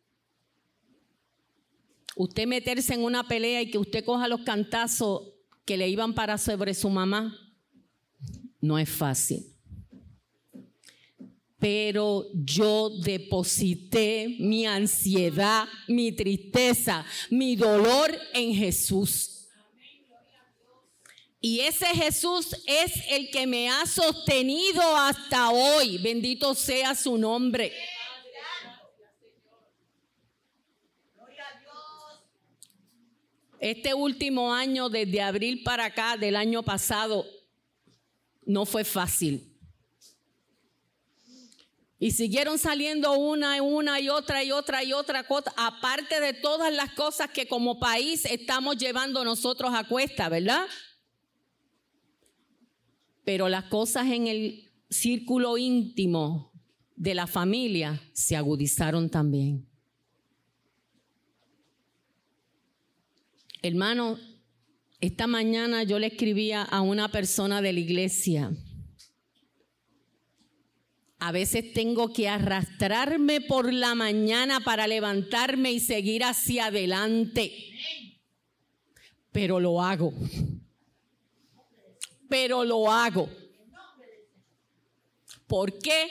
Usted 2.16 2.48
meterse 2.48 2.94
en 2.94 3.04
una 3.04 3.28
pelea 3.28 3.62
y 3.62 3.70
que 3.70 3.78
usted 3.78 4.06
coja 4.06 4.30
los 4.30 4.44
cantazos 4.44 5.34
que 5.66 5.76
le 5.76 5.90
iban 5.90 6.14
para 6.14 6.38
sobre 6.38 6.74
su 6.74 6.90
mamá, 6.90 7.38
no 8.62 8.80
es 8.80 8.88
fácil 8.88 9.53
pero 11.64 12.28
yo 12.34 12.90
deposité 12.90 14.36
mi 14.38 14.66
ansiedad, 14.66 15.66
mi 15.88 16.12
tristeza, 16.12 17.06
mi 17.30 17.56
dolor 17.56 18.12
en 18.34 18.54
Jesús. 18.54 19.48
Y 21.40 21.62
ese 21.62 21.86
Jesús 21.86 22.54
es 22.68 22.92
el 23.10 23.32
que 23.32 23.48
me 23.48 23.70
ha 23.70 23.86
sostenido 23.86 24.82
hasta 24.98 25.52
hoy. 25.52 26.00
Bendito 26.00 26.54
sea 26.54 26.96
su 26.96 27.18
nombre. 27.18 27.72
Este 33.58 33.94
último 33.94 34.54
año, 34.54 34.90
desde 34.90 35.22
abril 35.22 35.64
para 35.64 35.86
acá 35.86 36.18
del 36.18 36.36
año 36.36 36.62
pasado, 36.62 37.26
no 38.46 38.66
fue 38.66 38.84
fácil. 38.84 39.53
Y 42.04 42.12
siguieron 42.12 42.60
saliendo 42.60 43.18
una 43.18 43.56
y 43.56 43.60
una 43.62 43.98
y 44.02 44.10
otra 44.10 44.44
y 44.44 44.52
otra 44.52 44.84
y 44.84 44.92
otra 44.92 45.24
cosa, 45.24 45.54
aparte 45.56 46.20
de 46.20 46.34
todas 46.34 46.74
las 46.74 46.92
cosas 46.96 47.30
que 47.30 47.48
como 47.48 47.80
país 47.80 48.26
estamos 48.26 48.76
llevando 48.76 49.24
nosotros 49.24 49.72
a 49.74 49.88
cuesta, 49.88 50.28
¿verdad? 50.28 50.66
Pero 53.24 53.48
las 53.48 53.64
cosas 53.70 54.08
en 54.08 54.28
el 54.28 54.70
círculo 54.90 55.58
íntimo 55.58 56.52
de 56.98 57.16
la 57.16 57.26
familia 57.26 58.02
se 58.12 58.36
agudizaron 58.36 59.10
también. 59.10 59.66
Hermano, 63.62 64.20
esta 65.00 65.26
mañana 65.26 65.84
yo 65.84 66.00
le 66.00 66.08
escribía 66.08 66.64
a 66.64 66.82
una 66.82 67.08
persona 67.08 67.62
de 67.62 67.72
la 67.72 67.80
iglesia 67.80 68.52
a 71.26 71.32
veces 71.32 71.72
tengo 71.72 72.12
que 72.12 72.28
arrastrarme 72.28 73.40
por 73.40 73.72
la 73.72 73.96
mañana 73.96 74.60
para 74.60 74.88
levantarme 74.88 75.72
y 75.72 75.80
seguir 75.80 76.22
hacia 76.26 76.66
adelante. 76.66 77.54
Pero 79.32 79.58
lo 79.58 79.82
hago. 79.82 80.14
Pero 82.28 82.66
lo 82.66 82.92
hago. 82.92 83.30
¿Por 85.48 85.80
qué? 85.80 86.10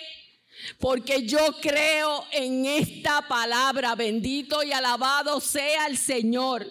Porque 0.78 1.26
yo 1.26 1.60
creo 1.60 2.24
en 2.32 2.64
esta 2.64 3.28
palabra. 3.28 3.94
Bendito 3.94 4.62
y 4.62 4.72
alabado 4.72 5.40
sea 5.40 5.88
el 5.88 5.98
Señor. 5.98 6.66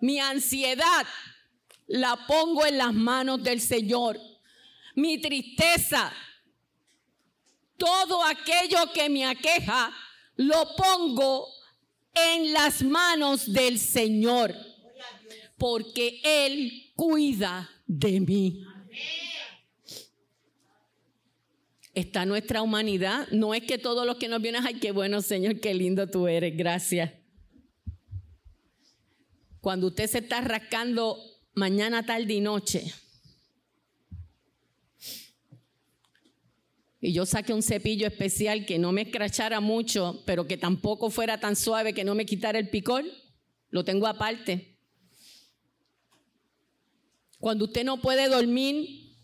Mi 0.00 0.20
ansiedad 0.20 1.06
la 1.88 2.24
pongo 2.28 2.64
en 2.66 2.78
las 2.78 2.94
manos 2.94 3.42
del 3.42 3.60
Señor 3.60 4.29
mi 5.00 5.18
tristeza, 5.18 6.12
todo 7.76 8.22
aquello 8.24 8.92
que 8.92 9.08
me 9.08 9.24
aqueja, 9.24 9.92
lo 10.36 10.74
pongo 10.76 11.48
en 12.14 12.52
las 12.52 12.82
manos 12.82 13.52
del 13.52 13.78
Señor, 13.78 14.54
porque 15.56 16.20
Él 16.22 16.92
cuida 16.94 17.70
de 17.86 18.20
mí. 18.20 18.64
Está 21.92 22.24
nuestra 22.24 22.62
humanidad. 22.62 23.28
No 23.32 23.52
es 23.52 23.64
que 23.64 23.76
todos 23.76 24.06
los 24.06 24.16
que 24.16 24.28
nos 24.28 24.40
vienen, 24.40 24.64
ay, 24.64 24.74
qué 24.74 24.92
bueno 24.92 25.22
Señor, 25.22 25.60
qué 25.60 25.74
lindo 25.74 26.08
tú 26.08 26.28
eres, 26.28 26.56
gracias. 26.56 27.12
Cuando 29.60 29.88
usted 29.88 30.06
se 30.06 30.18
está 30.18 30.40
rascando 30.40 31.18
mañana, 31.54 32.06
tarde 32.06 32.32
y 32.32 32.40
noche, 32.40 32.94
Y 37.00 37.12
yo 37.12 37.24
saqué 37.24 37.54
un 37.54 37.62
cepillo 37.62 38.06
especial 38.06 38.66
que 38.66 38.78
no 38.78 38.92
me 38.92 39.02
escrachara 39.02 39.60
mucho, 39.60 40.22
pero 40.26 40.46
que 40.46 40.58
tampoco 40.58 41.08
fuera 41.08 41.40
tan 41.40 41.56
suave 41.56 41.94
que 41.94 42.04
no 42.04 42.14
me 42.14 42.26
quitara 42.26 42.58
el 42.58 42.68
picor. 42.68 43.04
Lo 43.70 43.84
tengo 43.84 44.06
aparte. 44.06 44.76
Cuando 47.38 47.64
usted 47.64 47.84
no 47.84 48.02
puede 48.02 48.28
dormir, 48.28 49.16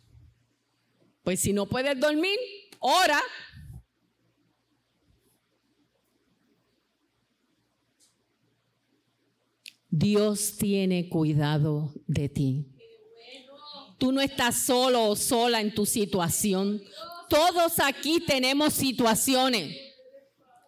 pues 1.22 1.40
si 1.40 1.52
no 1.52 1.66
puede 1.66 1.94
dormir, 1.94 2.38
ora. 2.78 3.20
Dios 9.90 10.56
tiene 10.56 11.10
cuidado 11.10 11.92
de 12.06 12.28
ti. 12.30 12.72
Tú 13.98 14.12
no 14.12 14.20
estás 14.22 14.64
solo 14.64 15.08
o 15.08 15.16
sola 15.16 15.60
en 15.60 15.74
tu 15.74 15.84
situación. 15.84 16.82
Todos 17.28 17.78
aquí 17.80 18.20
tenemos 18.20 18.74
situaciones 18.74 19.76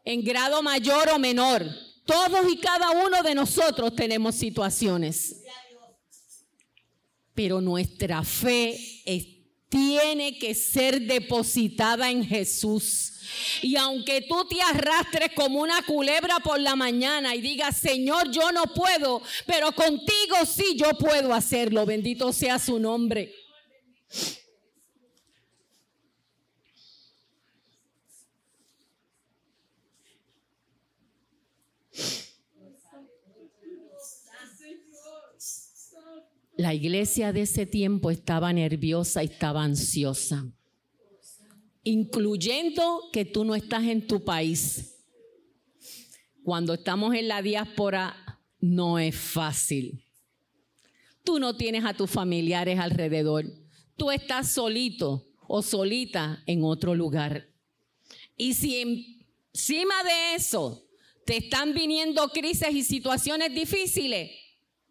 en 0.05 0.25
grado 0.25 0.63
mayor 0.63 1.09
o 1.11 1.19
menor. 1.19 1.65
Todos 2.05 2.51
y 2.51 2.57
cada 2.57 2.91
uno 2.91 3.23
de 3.23 3.35
nosotros 3.35 3.95
tenemos 3.95 4.35
situaciones. 4.35 5.43
Pero 7.35 7.61
nuestra 7.61 8.25
fe 8.25 8.79
tiene 9.69 10.39
que 10.39 10.55
ser 10.55 11.03
depositada 11.03 12.11
en 12.11 12.25
Jesús. 12.25 13.13
Y 13.61 13.77
aunque 13.77 14.23
tú 14.23 14.47
te 14.49 14.61
arrastres 14.63 15.33
como 15.35 15.61
una 15.61 15.83
culebra 15.83 16.39
por 16.41 16.59
la 16.59 16.75
mañana 16.75 17.35
y 17.35 17.43
digas, 17.43 17.77
Señor, 17.77 18.31
yo 18.31 18.51
no 18.53 18.65
puedo, 18.75 19.21
pero 19.47 19.73
contigo 19.73 20.37
sí 20.47 20.77
yo 20.77 20.91
puedo 20.99 21.35
hacerlo. 21.35 21.85
Bendito 21.85 22.33
sea 22.33 22.59
su 22.59 22.79
nombre. 22.79 23.35
La 36.59 36.75
iglesia 36.75 37.33
de 37.33 37.43
ese 37.43 37.67
tiempo 37.67 38.11
estaba 38.11 38.53
nerviosa 38.53 39.23
estaba 39.23 39.63
ansiosa, 39.63 40.45
incluyendo 41.85 43.11
que 43.13 43.25
tú 43.25 43.45
no 43.45 43.55
estás 43.55 43.85
en 43.85 44.09
tu 44.09 44.25
país. 44.25 44.97
Cuando 46.43 46.75
estamos 46.75 47.15
en 47.15 47.29
la 47.29 47.43
diáspora 47.43 48.41
no 48.59 48.99
es 48.99 49.15
fácil. 49.15 50.03
Tú 51.23 51.39
no 51.39 51.57
tienes 51.57 51.85
a 51.85 51.95
tus 51.95 52.11
familiares 52.11 52.81
alrededor. 52.81 53.45
Tú 53.97 54.11
estás 54.11 54.51
solito 54.51 55.29
o 55.47 55.63
solita 55.63 56.43
en 56.47 56.65
otro 56.65 56.97
lugar. 56.97 57.47
Y 58.37 58.55
si 58.55 59.15
encima 59.55 60.03
de 60.03 60.35
eso 60.35 60.85
te 61.25 61.37
están 61.37 61.73
viniendo 61.73 62.29
crisis 62.31 62.73
y 62.73 62.83
situaciones 62.83 63.55
difíciles, 63.55 64.33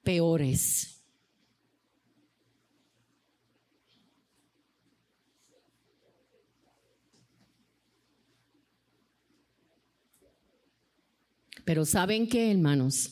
peores. 0.01 0.96
Pero 11.67 11.83
¿saben 11.85 12.29
qué, 12.29 12.49
hermanos? 12.49 13.09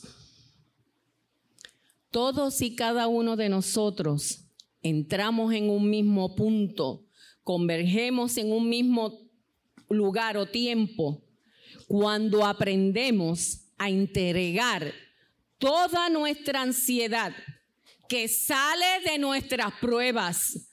Todos 2.10 2.62
y 2.62 2.74
cada 2.74 3.06
uno 3.06 3.36
de 3.36 3.50
nosotros 3.50 4.46
entramos 4.80 5.52
en 5.52 5.68
un 5.68 5.90
mismo 5.90 6.34
punto, 6.34 7.04
convergemos 7.44 8.38
en 8.38 8.50
un 8.50 8.66
mismo 8.66 9.20
lugar 9.90 10.38
o 10.38 10.46
tiempo 10.46 11.22
cuando 11.86 12.46
aprendemos 12.46 13.66
a 13.76 13.90
entregar 13.90 14.90
toda 15.58 16.08
nuestra 16.08 16.62
ansiedad 16.62 17.34
que 18.08 18.26
sale 18.26 18.86
de 19.04 19.18
nuestras 19.18 19.74
pruebas, 19.82 20.70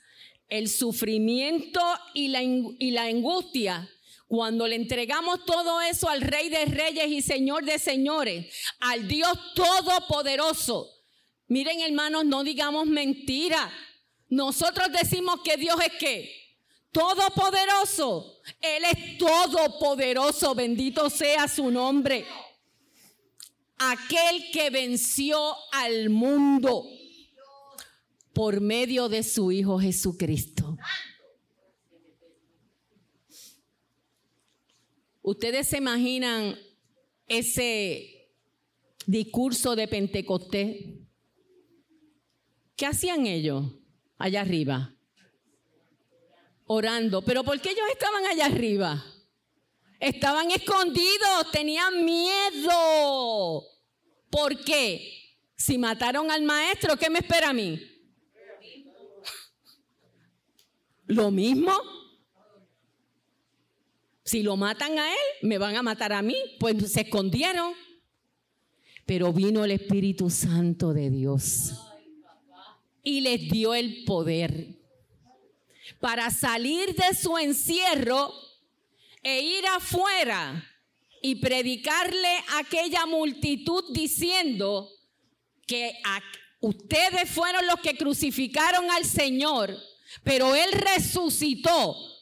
el 0.47 0.69
sufrimiento 0.69 1.81
y 2.13 2.29
la, 2.29 2.43
y 2.43 2.91
la 2.91 3.07
angustia 3.07 3.89
cuando 4.35 4.67
le 4.67 4.75
entregamos 4.75 5.45
todo 5.45 5.79
eso 5.79 6.09
al 6.09 6.19
Rey 6.21 6.49
de 6.49 6.65
Reyes 6.65 7.07
y 7.07 7.21
Señor 7.21 7.65
de 7.65 7.77
Señores, 7.77 8.51
al 8.79 9.07
Dios 9.07 9.37
Todopoderoso. 9.53 10.89
Miren 11.49 11.81
hermanos, 11.81 12.25
no 12.25 12.43
digamos 12.43 12.87
mentira. 12.87 13.71
Nosotros 14.29 14.87
decimos 14.91 15.41
que 15.43 15.55
Dios 15.55 15.75
es 15.85 15.93
qué? 15.99 16.31
Todopoderoso. 16.91 18.39
Él 18.59 18.83
es 18.85 19.19
todopoderoso. 19.19 20.55
Bendito 20.55 21.11
sea 21.11 21.47
su 21.47 21.69
nombre. 21.69 22.25
Aquel 23.77 24.49
que 24.51 24.71
venció 24.71 25.55
al 25.73 26.09
mundo 26.09 26.87
por 28.33 28.61
medio 28.61 29.09
de 29.09 29.21
su 29.21 29.51
Hijo 29.51 29.79
Jesucristo. 29.79 30.62
Ustedes 35.23 35.69
se 35.69 35.77
imaginan 35.77 36.59
ese 37.27 38.29
discurso 39.05 39.73
de 39.73 39.87
Pentecostés. 39.87 40.83
¿Qué 42.75 42.85
hacían 42.85 43.25
ellos 43.25 43.63
allá 44.17 44.41
arriba? 44.41 44.93
Orando. 46.65 47.21
¿Pero 47.21 47.45
por 47.45 47.59
qué 47.61 47.71
ellos 47.71 47.85
estaban 47.93 48.25
allá 48.25 48.47
arriba? 48.47 49.01
Estaban 49.97 50.51
escondidos, 50.51 51.51
tenían 51.53 52.03
miedo. 52.03 53.63
¿Por 54.29 54.61
qué? 54.65 55.09
Si 55.55 55.77
mataron 55.77 56.29
al 56.31 56.43
maestro, 56.43 56.97
¿qué 56.97 57.09
me 57.09 57.19
espera 57.19 57.51
a 57.51 57.53
mí? 57.53 57.81
Lo 61.05 61.31
mismo. 61.31 61.71
Si 64.23 64.41
lo 64.41 64.55
matan 64.55 64.97
a 64.97 65.09
él, 65.09 65.17
me 65.41 65.57
van 65.57 65.75
a 65.75 65.83
matar 65.83 66.13
a 66.13 66.21
mí. 66.21 66.35
Pues 66.59 66.91
se 66.91 67.01
escondieron. 67.01 67.73
Pero 69.05 69.33
vino 69.33 69.63
el 69.65 69.71
Espíritu 69.71 70.29
Santo 70.29 70.93
de 70.93 71.09
Dios 71.09 71.73
y 73.03 73.19
les 73.19 73.49
dio 73.49 73.73
el 73.73 74.05
poder 74.05 74.79
para 75.99 76.31
salir 76.31 76.95
de 76.95 77.13
su 77.13 77.37
encierro 77.37 78.33
e 79.21 79.41
ir 79.41 79.67
afuera 79.67 80.69
y 81.21 81.35
predicarle 81.35 82.33
a 82.49 82.59
aquella 82.59 83.05
multitud 83.05 83.83
diciendo 83.91 84.89
que 85.67 85.97
ustedes 86.61 87.29
fueron 87.29 87.67
los 87.67 87.79
que 87.81 87.97
crucificaron 87.97 88.89
al 88.91 89.05
Señor, 89.05 89.77
pero 90.23 90.55
Él 90.55 90.71
resucitó 90.71 92.12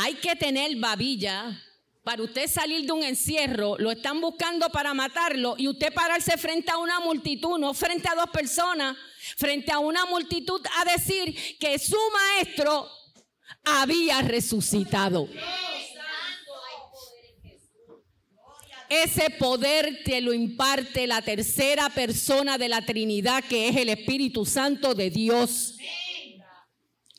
hay 0.00 0.14
que 0.14 0.36
tener 0.36 0.76
babilla 0.76 1.60
para 2.04 2.22
usted 2.22 2.46
salir 2.46 2.86
de 2.86 2.92
un 2.92 3.02
encierro, 3.02 3.76
lo 3.78 3.90
están 3.90 4.20
buscando 4.20 4.70
para 4.70 4.94
matarlo 4.94 5.56
y 5.58 5.66
usted 5.66 5.92
pararse 5.92 6.38
frente 6.38 6.70
a 6.70 6.76
una 6.76 7.00
multitud, 7.00 7.58
no 7.58 7.74
frente 7.74 8.08
a 8.08 8.14
dos 8.14 8.30
personas, 8.30 8.96
frente 9.36 9.72
a 9.72 9.80
una 9.80 10.06
multitud 10.06 10.60
a 10.78 10.84
decir 10.84 11.34
que 11.58 11.76
su 11.80 11.98
maestro 12.12 12.88
había 13.64 14.22
resucitado. 14.22 15.28
Ese 18.88 19.30
poder 19.30 20.04
te 20.04 20.20
lo 20.20 20.32
imparte 20.32 21.08
la 21.08 21.22
tercera 21.22 21.90
persona 21.90 22.56
de 22.56 22.68
la 22.68 22.86
Trinidad, 22.86 23.42
que 23.44 23.68
es 23.68 23.76
el 23.76 23.88
Espíritu 23.88 24.46
Santo 24.46 24.94
de 24.94 25.10
Dios. 25.10 25.74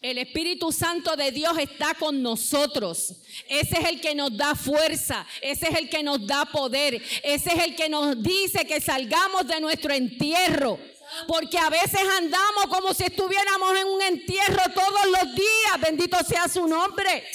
El 0.02 0.18
Espíritu 0.18 0.72
Santo 0.72 1.18
de 1.18 1.32
Dios 1.32 1.58
está 1.58 1.94
con 1.94 2.22
nosotros. 2.22 3.16
Ese 3.50 3.80
es 3.80 3.86
el 3.86 4.00
que 4.00 4.16
nos 4.16 4.36
da 4.36 4.56
fuerza, 4.56 5.28
ese 5.42 5.68
es 5.68 5.78
el 5.78 5.90
que 5.90 6.04
nos 6.04 6.26
da 6.26 6.46
poder, 6.46 7.02
ese 7.22 7.50
es 7.54 7.64
el 7.66 7.76
que 7.76 7.90
nos 7.90 8.22
dice 8.24 8.66
que 8.66 8.80
salgamos 8.80 9.46
de 9.46 9.60
nuestro 9.60 9.94
entierro. 9.94 10.80
Porque 11.28 11.58
a 11.58 11.70
veces 11.70 12.00
andamos 12.18 12.68
como 12.70 12.94
si 12.94 13.04
estuviéramos 13.04 13.78
en 13.78 13.88
un 13.88 14.02
entierro 14.04 14.62
todos 14.74 15.06
los 15.06 15.36
días. 15.36 15.82
Bendito 15.82 16.18
sea 16.24 16.48
su 16.48 16.66
nombre. 16.66 17.26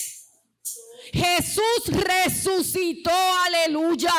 Jesús 1.12 1.88
resucitó, 1.88 3.10
aleluya. 3.44 4.14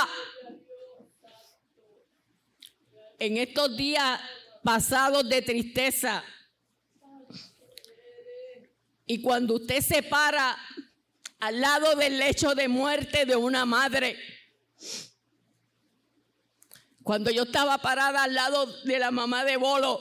En 3.18 3.38
estos 3.38 3.76
días 3.76 4.20
pasados 4.62 5.28
de 5.30 5.42
tristeza, 5.42 6.24
y 9.06 9.22
cuando 9.22 9.56
usted 9.56 9.82
se 9.82 10.04
para 10.04 10.58
al 11.40 11.62
lado 11.62 11.96
del 11.96 12.18
lecho 12.18 12.56
de 12.56 12.68
muerte 12.68 13.26
de 13.26 13.36
una 13.36 13.66
madre, 13.66 14.18
cuando 17.04 17.30
yo 17.30 17.44
estaba 17.44 17.78
parada 17.78 18.24
al 18.24 18.34
lado 18.34 18.66
de 18.84 18.98
la 18.98 19.12
mamá 19.12 19.46
de 19.46 19.58
Bolo, 19.58 20.00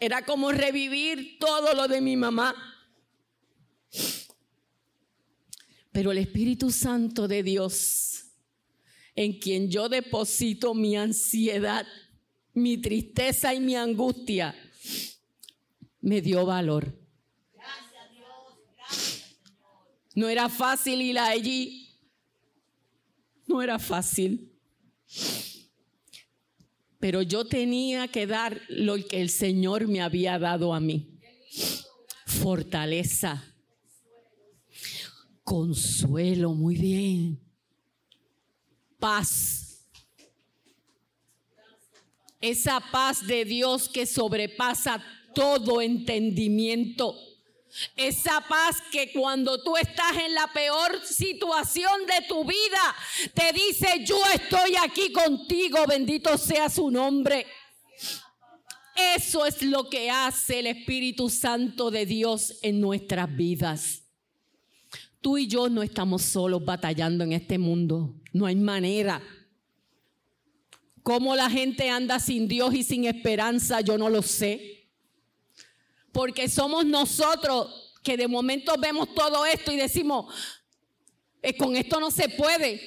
era 0.00 0.24
como 0.24 0.50
revivir 0.50 1.38
todo 1.38 1.74
lo 1.74 1.86
de 1.86 2.00
mi 2.00 2.16
mamá. 2.16 2.54
Pero 5.92 6.12
el 6.12 6.18
Espíritu 6.18 6.70
Santo 6.70 7.28
de 7.28 7.42
Dios, 7.42 8.24
en 9.14 9.38
quien 9.38 9.70
yo 9.70 9.88
deposito 9.88 10.74
mi 10.74 10.96
ansiedad, 10.96 11.86
mi 12.52 12.78
tristeza 12.78 13.54
y 13.54 13.60
mi 13.60 13.76
angustia, 13.76 14.56
me 16.00 16.20
dio 16.20 16.46
valor. 16.46 17.07
No 20.18 20.28
era 20.28 20.48
fácil 20.48 21.00
ir 21.00 21.16
allí. 21.16 21.96
No 23.46 23.62
era 23.62 23.78
fácil. 23.78 24.52
pero 26.98 27.22
yo 27.22 27.44
tenía 27.44 28.08
que 28.08 28.26
dar 28.26 28.60
lo 28.68 28.96
que 29.06 29.20
el 29.20 29.30
Señor 29.30 29.86
me 29.86 30.00
había 30.00 30.36
dado 30.40 30.74
a 30.74 30.80
mí. 30.80 31.20
Fortaleza. 32.26 33.44
Consuelo, 35.44 36.52
muy 36.52 36.74
bien. 36.74 37.40
Paz. 38.98 39.86
Esa 42.40 42.80
paz 42.90 43.24
de 43.24 43.44
Dios 43.44 43.88
que 43.88 44.04
sobrepasa 44.04 45.00
todo 45.32 45.80
entendimiento 45.80 47.27
esa 47.96 48.40
paz 48.48 48.82
que 48.90 49.12
cuando 49.12 49.62
tú 49.62 49.76
estás 49.76 50.16
en 50.16 50.34
la 50.34 50.46
peor 50.52 51.00
situación 51.04 52.06
de 52.06 52.26
tu 52.26 52.44
vida, 52.44 52.96
te 53.34 53.52
dice, 53.52 54.04
yo 54.04 54.18
estoy 54.34 54.74
aquí 54.82 55.12
contigo, 55.12 55.78
bendito 55.86 56.36
sea 56.38 56.68
su 56.68 56.90
nombre. 56.90 57.46
Eso 58.96 59.46
es 59.46 59.62
lo 59.62 59.88
que 59.88 60.10
hace 60.10 60.60
el 60.60 60.66
Espíritu 60.66 61.30
Santo 61.30 61.90
de 61.90 62.04
Dios 62.04 62.58
en 62.62 62.80
nuestras 62.80 63.34
vidas. 63.34 64.02
Tú 65.20 65.38
y 65.38 65.46
yo 65.46 65.68
no 65.68 65.82
estamos 65.82 66.22
solos 66.22 66.64
batallando 66.64 67.22
en 67.24 67.32
este 67.32 67.58
mundo. 67.58 68.14
No 68.32 68.46
hay 68.46 68.56
manera. 68.56 69.22
Cómo 71.02 71.36
la 71.36 71.48
gente 71.48 71.88
anda 71.90 72.18
sin 72.18 72.48
Dios 72.48 72.74
y 72.74 72.82
sin 72.82 73.04
esperanza, 73.04 73.80
yo 73.80 73.98
no 73.98 74.10
lo 74.10 74.22
sé 74.22 74.77
porque 76.18 76.48
somos 76.48 76.84
nosotros 76.84 77.92
que 78.02 78.16
de 78.16 78.26
momento 78.26 78.74
vemos 78.76 79.14
todo 79.14 79.46
esto 79.46 79.70
y 79.70 79.76
decimos, 79.76 80.34
eh, 81.40 81.56
con 81.56 81.76
esto 81.76 82.00
no 82.00 82.10
se 82.10 82.28
puede. 82.28 82.82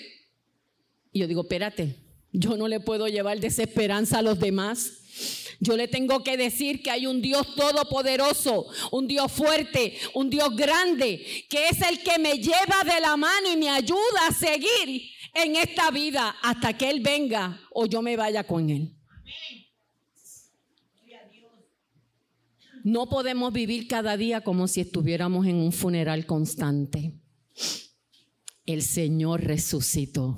Y 1.13 1.21
yo 1.21 1.27
digo, 1.27 1.43
espérate, 1.43 1.95
yo 2.33 2.57
no 2.57 2.67
le 2.67 2.81
puedo 2.81 3.07
llevar 3.07 3.39
desesperanza 3.39 4.19
a 4.19 4.21
los 4.21 4.37
demás. 4.37 5.55
Yo 5.61 5.77
le 5.77 5.87
tengo 5.87 6.25
que 6.25 6.35
decir 6.35 6.83
que 6.83 6.91
hay 6.91 7.07
un 7.07 7.21
Dios 7.21 7.55
todopoderoso, 7.55 8.67
un 8.91 9.07
Dios 9.07 9.31
fuerte, 9.31 9.97
un 10.13 10.29
Dios 10.29 10.53
grande, 10.53 11.25
que 11.47 11.69
es 11.69 11.81
el 11.83 12.03
que 12.03 12.19
me 12.19 12.33
lleva 12.37 12.83
de 12.83 12.99
la 12.99 13.15
mano 13.15 13.49
y 13.49 13.55
me 13.55 13.69
ayuda 13.69 14.27
a 14.27 14.33
seguir 14.33 15.09
en 15.35 15.55
esta 15.55 15.89
vida 15.89 16.35
hasta 16.41 16.77
que 16.77 16.89
Él 16.89 16.99
venga 16.99 17.61
o 17.71 17.85
yo 17.85 18.01
me 18.01 18.17
vaya 18.17 18.43
con 18.43 18.69
Él. 18.69 18.93
No 22.83 23.07
podemos 23.07 23.53
vivir 23.53 23.87
cada 23.87 24.17
día 24.17 24.41
como 24.41 24.67
si 24.67 24.81
estuviéramos 24.81 25.45
en 25.45 25.55
un 25.57 25.71
funeral 25.71 26.25
constante. 26.25 27.13
El 28.65 28.81
Señor 28.81 29.43
resucitó. 29.43 30.35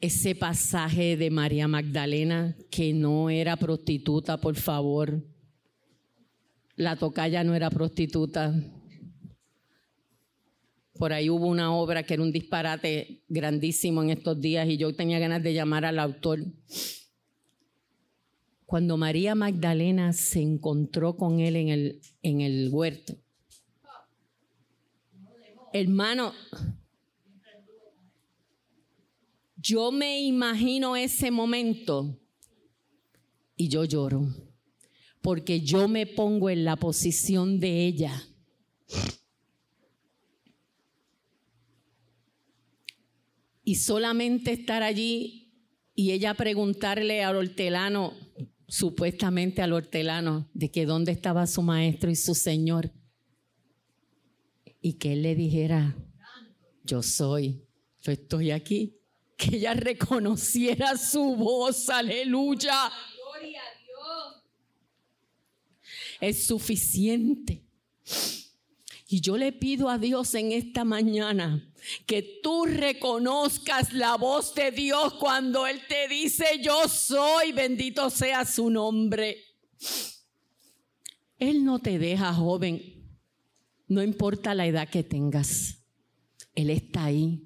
Ese 0.00 0.34
pasaje 0.34 1.16
de 1.16 1.30
María 1.30 1.66
Magdalena, 1.66 2.56
que 2.70 2.92
no 2.92 3.30
era 3.30 3.56
prostituta, 3.56 4.38
por 4.38 4.56
favor. 4.56 5.24
La 6.76 6.96
tocaya 6.96 7.44
no 7.44 7.54
era 7.54 7.70
prostituta. 7.70 8.54
Por 10.94 11.12
ahí 11.12 11.28
hubo 11.28 11.46
una 11.46 11.74
obra 11.74 12.02
que 12.04 12.14
era 12.14 12.22
un 12.22 12.32
disparate 12.32 13.24
grandísimo 13.28 14.02
en 14.02 14.10
estos 14.10 14.40
días 14.40 14.68
y 14.68 14.76
yo 14.76 14.94
tenía 14.94 15.18
ganas 15.18 15.42
de 15.42 15.54
llamar 15.54 15.84
al 15.84 15.98
autor 15.98 16.44
cuando 18.66 18.96
María 18.96 19.34
Magdalena 19.34 20.12
se 20.12 20.40
encontró 20.40 21.16
con 21.16 21.40
él 21.40 21.56
en 21.56 21.68
el, 21.68 22.00
en 22.22 22.40
el 22.40 22.68
huerto. 22.70 23.16
Hermano, 25.72 26.32
yo 29.56 29.90
me 29.90 30.20
imagino 30.22 30.94
ese 30.96 31.30
momento 31.30 32.20
y 33.56 33.68
yo 33.68 33.84
lloro, 33.84 34.26
porque 35.20 35.60
yo 35.60 35.88
me 35.88 36.06
pongo 36.06 36.50
en 36.50 36.64
la 36.64 36.76
posición 36.76 37.58
de 37.60 37.86
ella. 37.86 38.22
Y 43.64 43.76
solamente 43.76 44.52
estar 44.52 44.82
allí 44.82 45.52
y 45.94 46.10
ella 46.12 46.34
preguntarle 46.34 47.24
al 47.24 47.36
hortelano, 47.36 48.12
supuestamente 48.74 49.62
al 49.62 49.72
hortelano 49.72 50.50
de 50.52 50.68
que 50.72 50.84
dónde 50.84 51.12
estaba 51.12 51.46
su 51.46 51.62
maestro 51.62 52.10
y 52.10 52.16
su 52.16 52.34
señor. 52.34 52.90
Y 54.80 54.94
que 54.94 55.12
él 55.12 55.22
le 55.22 55.36
dijera, 55.36 55.96
yo 56.82 57.00
soy, 57.00 57.62
yo 58.02 58.10
estoy 58.10 58.50
aquí. 58.50 58.98
Que 59.36 59.58
ella 59.58 59.74
reconociera 59.74 60.96
su 60.96 61.36
voz, 61.36 61.88
aleluya. 61.88 62.90
Gloria 63.14 63.60
a 63.60 63.78
Dios. 63.78 64.42
Es 66.20 66.44
suficiente. 66.44 67.64
Y 69.06 69.20
yo 69.20 69.36
le 69.36 69.52
pido 69.52 69.90
a 69.90 69.98
Dios 69.98 70.34
en 70.34 70.52
esta 70.52 70.84
mañana 70.84 71.70
que 72.06 72.40
tú 72.42 72.64
reconozcas 72.64 73.92
la 73.92 74.16
voz 74.16 74.54
de 74.54 74.70
Dios 74.70 75.14
cuando 75.14 75.66
Él 75.66 75.80
te 75.86 76.08
dice, 76.08 76.46
yo 76.62 76.88
soy, 76.88 77.52
bendito 77.52 78.08
sea 78.08 78.44
su 78.46 78.70
nombre. 78.70 79.36
Él 81.38 81.64
no 81.64 81.78
te 81.78 81.98
deja 81.98 82.32
joven, 82.32 82.80
no 83.88 84.02
importa 84.02 84.54
la 84.54 84.66
edad 84.66 84.88
que 84.88 85.02
tengas, 85.02 85.82
Él 86.54 86.70
está 86.70 87.04
ahí. 87.04 87.42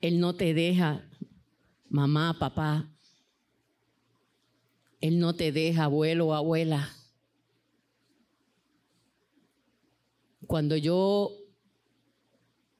Él 0.00 0.20
no 0.20 0.34
te 0.34 0.54
deja, 0.54 1.08
mamá, 1.88 2.36
papá. 2.38 2.88
Él 5.00 5.18
no 5.18 5.34
te 5.34 5.50
deja, 5.50 5.84
abuelo 5.84 6.28
o 6.28 6.34
abuela. 6.34 6.97
Cuando 10.48 10.78
yo 10.78 11.30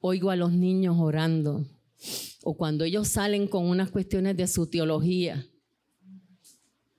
oigo 0.01 0.31
a 0.31 0.37
los 0.37 0.55
niños 0.55 0.97
orando 0.99 1.67
o 2.43 2.57
cuando 2.57 2.85
ellos 2.85 3.09
salen 3.09 3.47
con 3.47 3.67
unas 3.67 3.91
cuestiones 3.91 4.39
de 4.39 4.47
su 4.47 4.69
teología, 4.69 5.47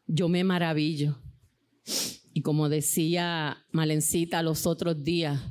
yo 0.05 0.29
me 0.29 0.43
maravillo. 0.43 1.17
Y 2.33 2.43
como 2.43 2.69
decía 2.69 3.65
Malencita 3.71 4.43
los 4.43 4.67
otros 4.67 5.03
días, 5.03 5.41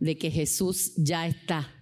de 0.00 0.18
que 0.18 0.32
Jesús 0.32 0.94
ya 0.96 1.28
está. 1.28 1.72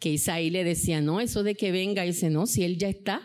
Que 0.00 0.14
Isaí 0.14 0.50
le 0.50 0.64
decía, 0.64 1.00
no, 1.00 1.20
eso 1.20 1.44
de 1.44 1.54
que 1.54 1.70
venga, 1.70 2.02
dice, 2.02 2.28
no, 2.28 2.46
si 2.46 2.64
Él 2.64 2.76
ya 2.76 2.88
está. 2.88 3.22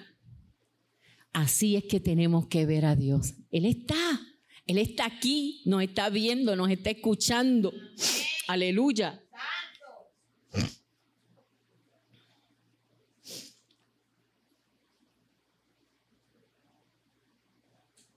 Así 1.34 1.76
es 1.76 1.86
que 1.86 2.00
tenemos 2.00 2.46
que 2.46 2.68
ver 2.68 2.86
a 2.86 2.96
Dios. 2.96 3.34
Él 3.50 3.66
está, 3.66 4.22
Él 4.67 4.77
está 4.80 5.06
aquí, 5.06 5.62
nos 5.65 5.82
está 5.82 6.10
viendo, 6.10 6.56
nos 6.56 6.69
está 6.69 6.89
escuchando. 6.89 7.73
Aleluya. 8.47 9.23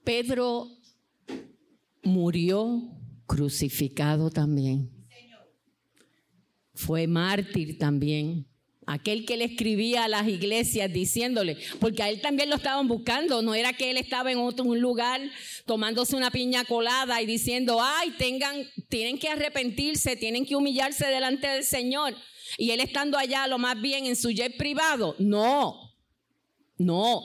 Pedro 0.03 0.67
murió 2.03 2.81
crucificado 3.25 4.29
también. 4.29 4.91
Fue 6.73 7.07
mártir 7.07 7.77
también. 7.77 8.50
Aquel 8.87 9.25
que 9.25 9.37
le 9.37 9.45
escribía 9.45 10.05
a 10.05 10.07
las 10.07 10.27
iglesias 10.27 10.91
diciéndole, 10.91 11.57
porque 11.79 12.01
a 12.01 12.09
él 12.09 12.19
también 12.19 12.49
lo 12.49 12.55
estaban 12.55 12.87
buscando, 12.87 13.43
no 13.43 13.53
era 13.53 13.73
que 13.73 13.91
él 13.91 13.97
estaba 13.97 14.31
en 14.31 14.39
otro 14.39 14.65
un 14.65 14.81
lugar 14.81 15.21
tomándose 15.65 16.15
una 16.15 16.31
piña 16.31 16.65
colada 16.65 17.21
y 17.21 17.27
diciendo, 17.27 17.79
ay, 17.79 18.11
tengan, 18.17 18.65
tienen 18.89 19.19
que 19.19 19.29
arrepentirse, 19.29 20.15
tienen 20.15 20.45
que 20.45 20.55
humillarse 20.55 21.05
delante 21.07 21.47
del 21.47 21.63
Señor. 21.63 22.15
Y 22.57 22.71
él 22.71 22.79
estando 22.79 23.17
allá 23.17 23.47
lo 23.47 23.59
más 23.59 23.79
bien 23.79 24.05
en 24.05 24.15
su 24.15 24.31
jet 24.31 24.57
privado. 24.57 25.15
No, 25.19 25.93
no. 26.77 27.23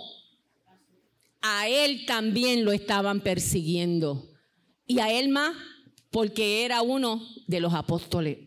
A 1.41 1.69
él 1.69 2.05
también 2.07 2.65
lo 2.65 2.73
estaban 2.73 3.21
persiguiendo. 3.21 4.29
Y 4.87 4.99
a 5.01 5.11
él 5.11 5.31
más 5.31 5.57
porque 6.11 6.65
era 6.65 6.83
uno 6.83 7.27
de 7.47 7.61
los 7.61 7.75
apóstoles. 7.75 8.39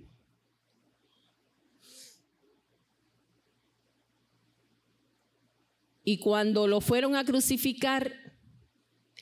Y 6.09 6.17
cuando 6.17 6.65
lo 6.65 6.81
fueron 6.81 7.15
a 7.15 7.23
crucificar, 7.23 8.11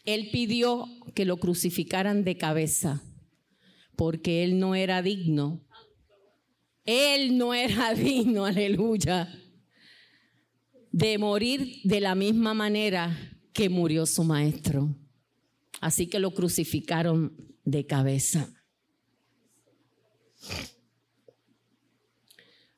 él 0.06 0.30
pidió 0.32 0.88
que 1.14 1.26
lo 1.26 1.36
crucificaran 1.36 2.24
de 2.24 2.38
cabeza, 2.38 3.04
porque 3.98 4.46
él 4.46 4.58
no 4.58 4.74
era 4.74 5.02
digno. 5.02 5.68
Él 6.86 7.38
no 7.38 7.54
era 7.54 7.94
digno, 7.94 8.46
aleluya, 8.46 9.28
de 10.94 11.18
morir 11.18 11.82
de 11.84 12.00
la 12.00 12.16
misma 12.16 12.54
manera 12.54 13.38
que 13.52 13.68
murió 13.68 14.06
su 14.06 14.24
maestro. 14.24 14.96
Así 15.82 16.08
que 16.08 16.20
lo 16.20 16.34
crucificaron 16.34 17.54
de 17.66 17.86
cabeza. 17.86 18.50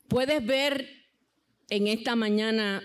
Puedes 0.07 0.43
ver 0.43 0.89
en 1.69 1.85
esta 1.85 2.15
mañana 2.15 2.81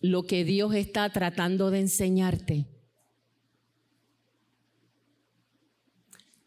lo 0.00 0.24
que 0.24 0.44
Dios 0.44 0.74
está 0.74 1.10
tratando 1.10 1.70
de 1.70 1.80
enseñarte. 1.80 2.66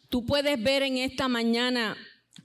Tú 0.10 0.26
puedes 0.26 0.62
ver 0.62 0.84
en 0.84 0.98
esta 0.98 1.28
mañana 1.28 1.96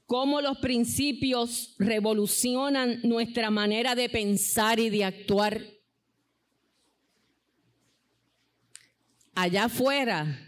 cómo 0.07 0.41
los 0.41 0.59
principios 0.59 1.75
revolucionan 1.79 3.01
nuestra 3.03 3.51
manera 3.51 3.95
de 3.95 4.09
pensar 4.09 4.79
y 4.79 4.91
de 4.91 5.05
actuar. 5.05 5.63
Allá 9.35 9.65
afuera, 9.65 10.39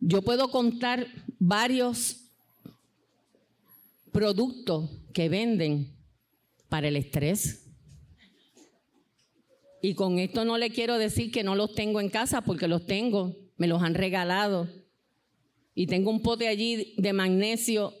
yo 0.00 0.20
puedo 0.22 0.50
contar 0.50 1.06
varios 1.38 2.24
productos 4.12 4.90
que 5.12 5.28
venden 5.28 5.96
para 6.68 6.88
el 6.88 6.96
estrés. 6.96 7.63
Y 9.84 9.94
con 9.94 10.18
esto 10.18 10.46
no 10.46 10.56
le 10.56 10.70
quiero 10.70 10.96
decir 10.96 11.30
que 11.30 11.42
no 11.44 11.54
los 11.56 11.74
tengo 11.74 12.00
en 12.00 12.08
casa 12.08 12.40
porque 12.40 12.68
los 12.68 12.86
tengo, 12.86 13.36
me 13.58 13.66
los 13.66 13.82
han 13.82 13.92
regalado 13.92 14.66
y 15.74 15.88
tengo 15.88 16.10
un 16.10 16.22
pote 16.22 16.48
allí 16.48 16.94
de 16.96 17.12
magnesio 17.12 17.92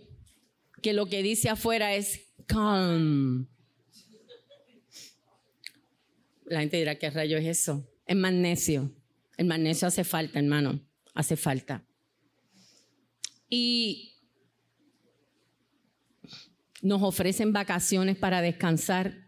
que 0.80 0.94
lo 0.94 1.04
que 1.04 1.22
dice 1.22 1.50
afuera 1.50 1.94
es 1.94 2.22
calm. 2.46 3.46
La 6.46 6.60
gente 6.60 6.78
dirá, 6.78 6.94
¿qué 6.94 7.10
rayo 7.10 7.36
es 7.36 7.44
eso? 7.44 7.86
Es 8.06 8.16
magnesio. 8.16 8.90
El 9.36 9.44
magnesio 9.44 9.86
hace 9.86 10.04
falta, 10.04 10.38
hermano. 10.38 10.80
Hace 11.12 11.36
falta. 11.36 11.84
Y 13.50 14.14
nos 16.80 17.02
ofrecen 17.02 17.52
vacaciones 17.52 18.16
para 18.16 18.40
descansar 18.40 19.23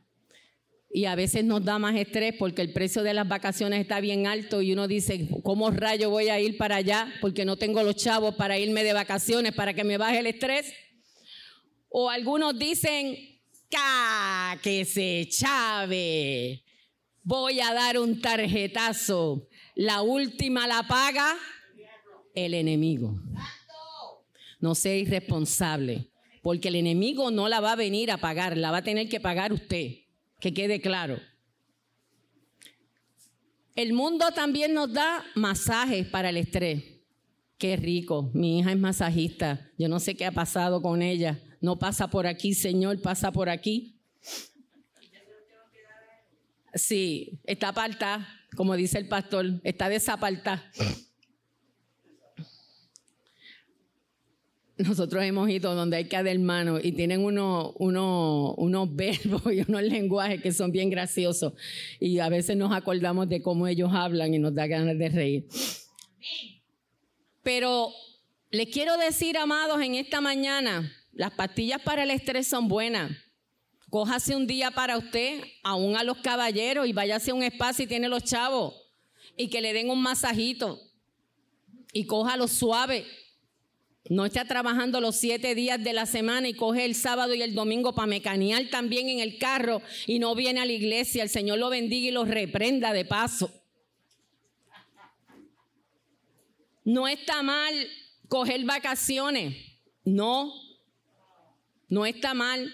y 0.97 1.05
a 1.05 1.15
veces 1.15 1.45
nos 1.45 1.63
da 1.63 1.79
más 1.79 1.95
estrés 1.95 2.33
porque 2.39 2.63
el 2.63 2.73
precio 2.73 3.03
de 3.03 3.13
las 3.13 3.29
vacaciones 3.29 3.83
está 3.83 4.01
bien 4.01 4.27
alto 4.27 4.63
y 4.63 4.73
uno 4.73 4.89
dice, 4.89 5.29
¿cómo 5.43 5.71
rayo 5.71 6.09
voy 6.09 6.31
a 6.31 6.41
ir 6.41 6.57
para 6.57 6.77
allá? 6.77 7.13
Porque 7.21 7.45
no 7.45 7.59
tengo 7.59 7.83
los 7.83 7.97
chavos 7.97 8.35
para 8.37 8.59
irme 8.59 8.83
de 8.83 8.95
vacaciones 8.95 9.53
para 9.53 9.75
que 9.75 9.85
me 9.85 9.99
baje 9.99 10.21
el 10.21 10.27
estrés. 10.27 10.73
O 11.91 12.09
algunos 12.09 12.59
dicen, 12.59 13.15
¡ca! 13.69 14.59
que 14.63 14.87
se 14.87 15.29
chave! 15.29 16.63
Voy 17.23 17.61
a 17.61 17.75
dar 17.75 17.99
un 17.99 18.19
tarjetazo. 18.23 19.49
La 19.75 20.01
última 20.01 20.67
la 20.67 20.83
paga 20.85 21.37
el 22.35 22.55
enemigo. 22.55 23.21
No 24.61 24.75
sea 24.75 24.97
irresponsable, 24.97 26.09
porque 26.41 26.69
el 26.69 26.77
enemigo 26.77 27.31
no 27.31 27.51
la 27.51 27.61
va 27.61 27.73
a 27.73 27.77
venir 27.77 28.11
a 28.11 28.17
pagar, 28.17 28.57
la 28.57 28.71
va 28.71 28.79
a 28.79 28.83
tener 28.83 29.11
que 29.11 29.21
pagar 29.21 29.53
usted 29.53 30.06
que 30.41 30.53
quede 30.55 30.81
claro. 30.81 31.21
El 33.75 33.93
mundo 33.93 34.31
también 34.33 34.73
nos 34.73 34.93
da 34.93 35.25
masajes 35.35 36.07
para 36.07 36.31
el 36.31 36.39
estrés. 36.39 36.83
Qué 37.59 37.77
rico, 37.77 38.31
mi 38.35 38.59
hija 38.59 38.73
es 38.73 38.79
masajista, 38.79 39.71
yo 39.79 39.89
no 39.89 39.99
sé 39.99 40.15
qué 40.15 40.27
ha 40.27 40.33
pasado 40.33 40.83
con 40.83 41.01
ella. 41.01 41.41
No 41.61 41.79
pasa 41.79 42.09
por 42.09 42.27
aquí, 42.27 42.55
Señor, 42.55 43.01
pasa 43.01 43.33
por 43.33 43.49
aquí. 43.49 43.99
Sí, 46.75 47.41
está 47.45 47.69
apartada, 47.69 48.29
como 48.55 48.77
dice 48.77 48.99
el 48.99 49.09
pastor, 49.09 49.61
está 49.65 49.89
desapartada. 49.89 50.71
Nosotros 54.77 55.23
hemos 55.25 55.49
ido 55.49 55.75
donde 55.75 55.97
hay 55.97 56.05
cada 56.07 56.31
hermano 56.31 56.79
y 56.83 56.93
tienen 56.93 57.25
unos, 57.25 57.73
unos 57.79 58.95
verbos 58.95 59.43
y 59.53 59.61
unos 59.67 59.83
lenguajes 59.83 60.43
que 60.43 60.53
son 60.53 60.71
bien 60.71 60.91
graciosos 60.91 61.55
y 61.99 62.19
a 62.19 62.29
veces 62.29 62.57
nos 62.57 62.73
acordamos 62.73 63.29
de 63.29 63.41
cómo 63.41 63.67
ellos 63.67 63.91
hablan 63.93 64.35
y 64.35 64.39
nos 64.39 64.55
da 64.55 64.67
ganas 64.67 64.99
de 64.99 65.09
reír. 65.09 65.49
Pero 67.43 67.91
les 68.51 68.69
quiero 68.69 68.97
decir, 68.99 69.39
amados, 69.39 69.81
en 69.81 69.95
esta 69.95 70.21
mañana, 70.21 70.93
las 71.13 71.31
pastillas 71.33 71.81
para 71.81 72.03
el 72.03 72.11
estrés 72.11 72.47
son 72.47 72.69
buenas. 72.69 73.13
Cójase 73.89 74.37
un 74.37 74.47
día 74.47 74.73
para 74.73 74.99
usted, 74.99 75.43
aún 75.63 75.97
a 75.97 76.03
los 76.03 76.19
caballeros, 76.19 76.87
y 76.87 76.93
váyase 76.93 77.31
a 77.31 77.35
un 77.35 77.43
espacio 77.43 77.85
y 77.85 77.89
tiene 77.89 78.09
los 78.09 78.25
chavos, 78.25 78.75
y 79.37 79.49
que 79.49 79.61
le 79.61 79.73
den 79.73 79.91
un 79.91 80.03
masajito, 80.03 80.81
y 81.93 82.05
cójalo 82.05 82.49
suave 82.49 83.07
no 84.09 84.25
está 84.25 84.45
trabajando 84.45 85.01
los 85.01 85.17
siete 85.17 85.55
días 85.55 85.83
de 85.83 85.93
la 85.93 86.07
semana 86.07 86.49
y 86.49 86.55
coge 86.55 86.85
el 86.85 86.95
sábado 86.95 87.35
y 87.35 87.43
el 87.43 87.55
domingo 87.55 87.95
para 87.95 88.07
mecanear 88.07 88.69
también 88.71 89.09
en 89.09 89.21
el 89.21 89.39
carro 89.39 89.83
y 90.07 90.19
no 90.19 90.35
viene 90.35 90.61
a 90.61 90.67
la 90.67 90.73
iglesia. 90.73 91.23
El 91.23 91.29
Señor 91.29 91.59
lo 91.59 91.71
bendiga 91.71 92.09
y 92.09 92.13
lo 92.13 92.25
reprenda 92.25 92.93
de 92.93 93.05
paso. 93.05 93.51
No 96.85 97.09
está 97.09 97.43
mal 97.43 97.75
coger 98.29 98.65
vacaciones. 98.65 99.57
No, 100.05 100.55
no 101.89 102.07
está 102.07 102.33
mal. 102.33 102.73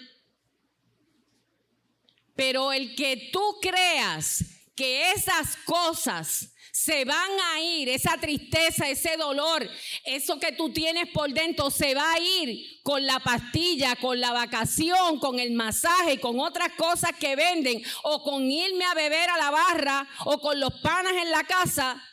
Pero 2.35 2.73
el 2.73 2.95
que 2.95 3.29
tú 3.31 3.41
creas 3.61 4.43
que 4.75 5.11
esas 5.11 5.55
cosas 5.65 6.52
se 6.73 7.05
van 7.05 7.29
a 7.53 7.61
ir, 7.61 7.87
esa 7.87 8.17
tristeza, 8.17 8.89
ese 8.89 9.15
dolor, 9.15 9.69
eso 10.03 10.39
que 10.39 10.53
tú 10.53 10.73
tienes 10.73 11.07
por 11.13 11.31
dentro, 11.31 11.69
se 11.69 11.93
va 11.93 12.13
a 12.13 12.19
ir 12.19 12.81
con 12.81 13.05
la 13.05 13.19
pastilla, 13.19 13.95
con 13.95 14.19
la 14.19 14.31
vacación, 14.31 15.19
con 15.19 15.37
el 15.37 15.51
masaje, 15.51 16.19
con 16.19 16.39
otras 16.39 16.73
cosas 16.73 17.11
que 17.19 17.35
venden, 17.35 17.83
o 18.01 18.23
con 18.23 18.49
irme 18.49 18.85
a 18.85 18.95
beber 18.95 19.29
a 19.29 19.37
la 19.37 19.51
barra, 19.51 20.07
o 20.25 20.39
con 20.39 20.59
los 20.59 20.73
panas 20.81 21.13
en 21.21 21.29
la 21.29 21.43
casa. 21.43 22.03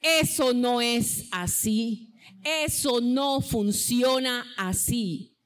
Eso 0.00 0.54
no 0.54 0.80
es 0.80 1.26
así. 1.30 2.14
Eso 2.42 3.02
no 3.02 3.42
funciona 3.42 4.54
así. 4.56 5.36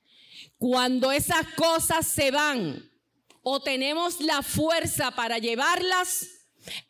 Cuando 0.57 1.11
esas 1.11 1.49
cosas 1.55 2.07
se 2.07 2.31
van 2.31 2.93
o 3.43 3.61
tenemos 3.61 4.21
la 4.21 4.43
fuerza 4.43 5.11
para 5.11 5.39
llevarlas, 5.39 6.34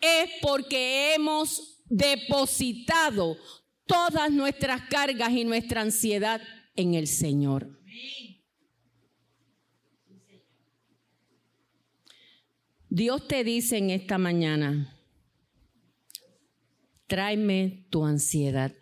es 0.01 0.31
porque 0.41 1.15
hemos 1.15 1.83
depositado 1.87 3.37
todas 3.87 4.31
nuestras 4.31 4.83
cargas 4.89 5.31
y 5.33 5.45
nuestra 5.45 5.83
ansiedad 5.83 6.41
en 6.77 6.95
el 6.95 7.07
Señor. 7.07 7.81
Dios 12.89 13.27
te 13.27 13.43
dice 13.43 13.79
en 13.79 13.91
esta 13.91 14.19
mañana, 14.19 14.97
tráeme 17.09 17.87
tu 17.91 18.05
ansiedad. 18.05 18.73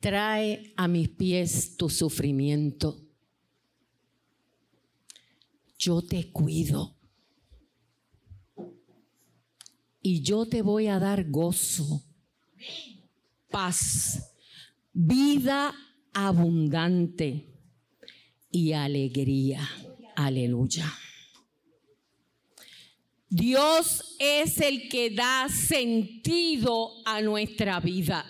Trae 0.00 0.74
a 0.76 0.88
mis 0.88 1.08
pies 1.08 1.76
tu 1.76 1.88
sufrimiento. 1.88 3.00
Yo 5.78 6.02
te 6.02 6.32
cuido 6.32 6.93
y 10.06 10.20
yo 10.20 10.44
te 10.44 10.60
voy 10.60 10.88
a 10.88 10.98
dar 10.98 11.30
gozo, 11.30 12.04
paz, 13.50 14.34
vida 14.92 15.74
abundante 16.12 17.48
y 18.50 18.72
alegría. 18.72 19.66
Aleluya. 20.14 20.92
Dios 23.30 24.14
es 24.18 24.60
el 24.60 24.90
que 24.90 25.08
da 25.08 25.48
sentido 25.48 26.90
a 27.06 27.22
nuestra 27.22 27.80
vida. 27.80 28.26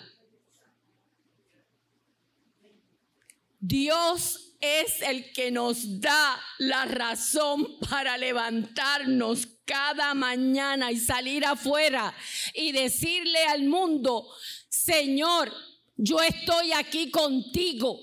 Dios 3.59 4.44
es 4.65 5.01
el 5.01 5.31
que 5.31 5.51
nos 5.51 5.99
da 5.99 6.39
la 6.59 6.85
razón 6.85 7.79
para 7.89 8.17
levantarnos 8.17 9.47
cada 9.65 10.13
mañana 10.13 10.91
y 10.91 10.97
salir 10.97 11.45
afuera 11.45 12.13
y 12.53 12.71
decirle 12.71 13.43
al 13.45 13.63
mundo, 13.63 14.27
Señor, 14.69 15.51
yo 15.97 16.19
estoy 16.21 16.71
aquí 16.71 17.09
contigo. 17.09 17.99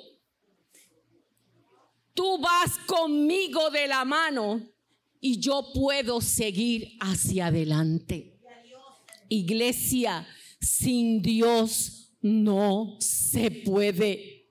Tú 2.15 2.39
vas 2.39 2.79
conmigo 2.87 3.71
de 3.71 3.87
la 3.87 4.05
mano 4.05 4.61
y 5.21 5.39
yo 5.41 5.73
puedo 5.73 6.21
seguir 6.21 6.97
hacia 7.01 7.47
adelante. 7.47 8.39
Iglesia, 9.29 10.27
sin 10.61 11.23
Dios 11.23 12.13
no 12.21 12.97
se 13.01 13.51
puede. 13.51 14.42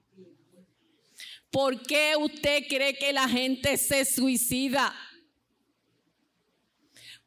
¿Por 1.51 1.83
qué 1.83 2.13
usted 2.17 2.65
cree 2.69 2.97
que 2.97 3.11
la 3.11 3.27
gente 3.27 3.77
se 3.77 4.05
suicida? 4.05 4.95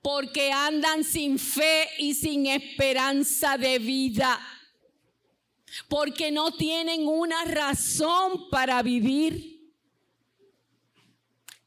Porque 0.00 0.50
andan 0.50 1.04
sin 1.04 1.38
fe 1.38 1.88
y 1.98 2.14
sin 2.14 2.46
esperanza 2.46 3.58
de 3.58 3.78
vida. 3.78 4.40
Porque 5.88 6.32
no 6.32 6.52
tienen 6.52 7.06
una 7.06 7.44
razón 7.44 8.48
para 8.50 8.82
vivir. 8.82 9.72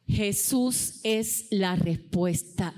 Jesús 0.07 0.99
es 1.03 1.47
la 1.51 1.75
respuesta. 1.75 2.73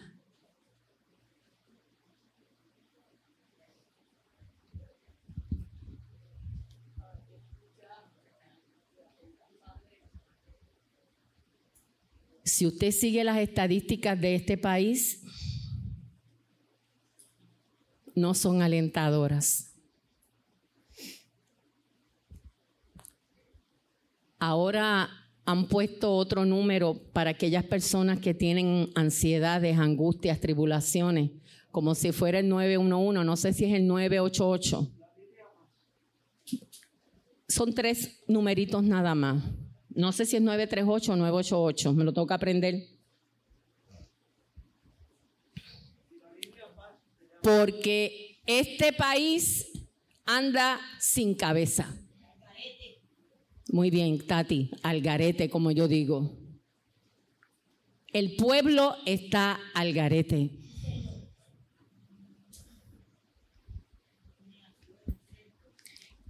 Si 12.59 12.67
usted 12.67 12.91
sigue 12.91 13.23
las 13.23 13.37
estadísticas 13.37 14.19
de 14.19 14.35
este 14.35 14.57
país, 14.57 15.23
no 18.15 18.33
son 18.33 18.61
alentadoras. 18.61 19.73
Ahora 24.37 25.09
han 25.45 25.69
puesto 25.69 26.13
otro 26.13 26.43
número 26.43 26.95
para 27.13 27.29
aquellas 27.29 27.63
personas 27.63 28.19
que 28.19 28.33
tienen 28.33 28.89
ansiedades, 28.93 29.77
angustias, 29.77 30.41
tribulaciones, 30.41 31.31
como 31.71 31.95
si 31.95 32.11
fuera 32.11 32.39
el 32.39 32.49
911, 32.49 33.23
no 33.23 33.37
sé 33.37 33.53
si 33.53 33.63
es 33.63 33.73
el 33.73 33.87
988. 33.87 34.85
Son 37.47 37.73
tres 37.73 38.21
numeritos 38.27 38.83
nada 38.83 39.15
más. 39.15 39.45
No 39.99 40.13
sé 40.13 40.25
si 40.25 40.37
es 40.37 40.41
938 40.41 41.11
o 41.11 41.15
988, 41.17 41.93
me 41.93 42.05
lo 42.05 42.13
tengo 42.13 42.25
que 42.25 42.33
aprender. 42.33 42.87
Porque 47.41 48.39
este 48.45 48.93
país 48.93 49.67
anda 50.25 50.79
sin 51.01 51.35
cabeza. 51.35 51.93
Muy 53.73 53.89
bien, 53.89 54.25
Tati, 54.25 54.71
al 54.83 55.01
garete, 55.01 55.49
como 55.49 55.69
yo 55.69 55.89
digo. 55.89 56.31
El 58.13 58.37
pueblo 58.37 58.95
está 59.05 59.59
al 59.73 59.91
garete. 59.91 60.49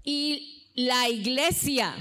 Y 0.03 0.71
la 0.73 1.07
iglesia 1.07 1.93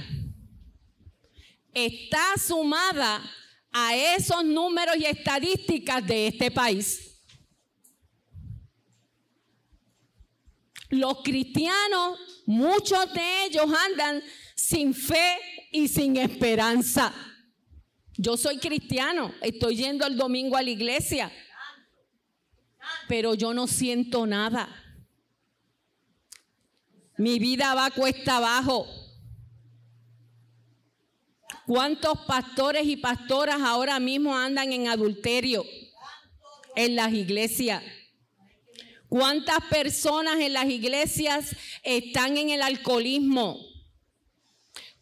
está 1.73 2.35
sumada 2.37 3.23
a 3.71 3.95
esos 3.95 4.45
números 4.45 4.97
y 4.97 5.05
estadísticas 5.05 6.07
de 6.07 6.29
este 6.29 6.51
país. 6.51 7.23
Los 10.91 11.23
cristianos, 11.23 12.19
muchos 12.47 13.13
de 13.13 13.45
ellos 13.45 13.67
andan 13.87 14.23
sin 14.55 14.95
fe 14.95 15.39
y 15.71 15.87
sin 15.87 16.17
esperanza. 16.17 17.15
Yo 18.17 18.37
soy 18.37 18.59
cristiano, 18.59 19.33
estoy 19.43 19.77
yendo 19.77 20.07
el 20.07 20.17
domingo 20.17 20.57
a 20.57 20.63
la 20.63 20.71
iglesia, 20.71 21.31
pero 23.07 23.35
yo 23.35 23.55
no 23.55 23.67
siento 23.67 24.27
nada. 24.27 24.69
Mi 27.17 27.39
vida 27.39 27.75
va 27.75 27.91
cuesta 27.91 28.39
abajo. 28.39 28.87
¿Cuántos 31.69 32.21
pastores 32.21 32.87
y 32.87 32.97
pastoras 32.97 33.61
ahora 33.61 34.01
mismo 34.01 34.35
andan 34.35 34.73
en 34.73 34.89
adulterio 34.89 35.67
en 36.75 36.97
las 36.97 37.13
iglesias? 37.13 37.83
¿Cuántas 39.07 39.59
personas 39.69 40.41
en 40.41 40.55
las 40.55 40.65
iglesias 40.65 41.55
están 41.83 42.39
en 42.39 42.49
el 42.49 42.63
alcoholismo? 42.63 43.59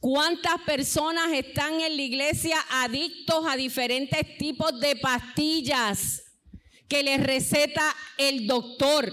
¿Cuántas 0.00 0.60
personas 0.62 1.32
están 1.34 1.80
en 1.80 1.96
la 1.96 2.02
iglesia 2.02 2.56
adictos 2.68 3.44
a 3.46 3.54
diferentes 3.54 4.36
tipos 4.36 4.80
de 4.80 4.96
pastillas 4.96 6.24
que 6.88 7.04
les 7.04 7.22
receta 7.22 7.94
el 8.18 8.48
doctor? 8.48 9.12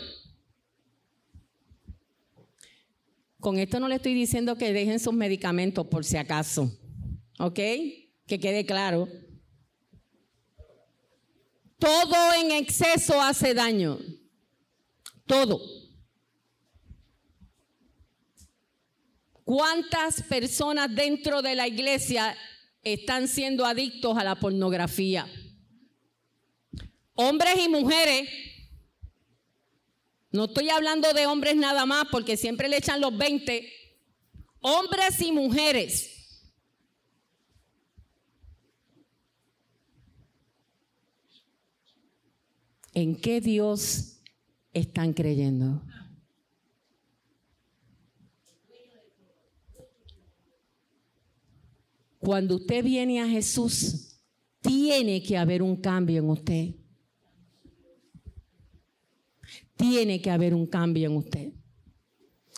Con 3.40 3.60
esto 3.60 3.80
no 3.80 3.88
le 3.88 3.98
estoy 3.98 4.16
diciendo 4.16 4.58
que 4.58 4.74
dejen 4.74 5.00
sus 5.00 5.14
medicamentos 5.14 5.86
por 5.86 6.04
si 6.04 6.18
acaso. 6.18 6.80
¿Ok? 7.40 7.56
Que 8.28 8.40
quede 8.40 8.66
claro. 8.66 9.08
Todo 11.78 12.34
en 12.40 12.52
exceso 12.52 13.22
hace 13.22 13.54
daño. 13.54 14.00
Todo. 15.26 15.60
¿Cuántas 19.44 20.22
personas 20.24 20.94
dentro 20.96 21.42
de 21.42 21.56
la 21.56 21.68
iglesia 21.68 22.38
están 22.82 23.28
siendo 23.28 23.66
adictos 23.66 24.18
a 24.18 24.24
la 24.24 24.36
pornografía? 24.40 25.28
Hombres 27.16 27.56
y 27.66 27.70
mujeres. 27.70 28.30
No 30.32 30.46
estoy 30.46 30.70
hablando 30.70 31.14
de 31.14 31.28
hombres 31.28 31.56
nada 31.56 31.86
más 31.86 32.06
porque 32.10 32.38
siempre 32.38 32.70
le 32.70 32.78
echan 32.78 33.02
los 33.02 33.16
20. 33.18 33.72
Hombres 34.62 35.22
y 35.22 35.32
mujeres 35.32 36.13
¿En 42.94 43.16
qué 43.16 43.42
Dios 43.42 44.20
están 44.72 45.14
creyendo? 45.14 45.82
Cuando 52.20 52.56
usted 52.56 52.84
viene 52.84 53.22
a 53.22 53.28
Jesús, 53.28 54.22
tiene 54.62 55.22
que 55.22 55.38
haber 55.38 55.62
un 55.62 55.76
cambio 55.76 56.20
en 56.20 56.30
usted. 56.30 56.76
Tiene 59.76 60.22
que 60.22 60.30
haber 60.30 60.54
un 60.54 60.66
cambio 60.66 61.10
en 61.10 61.18
usted. 61.18 61.54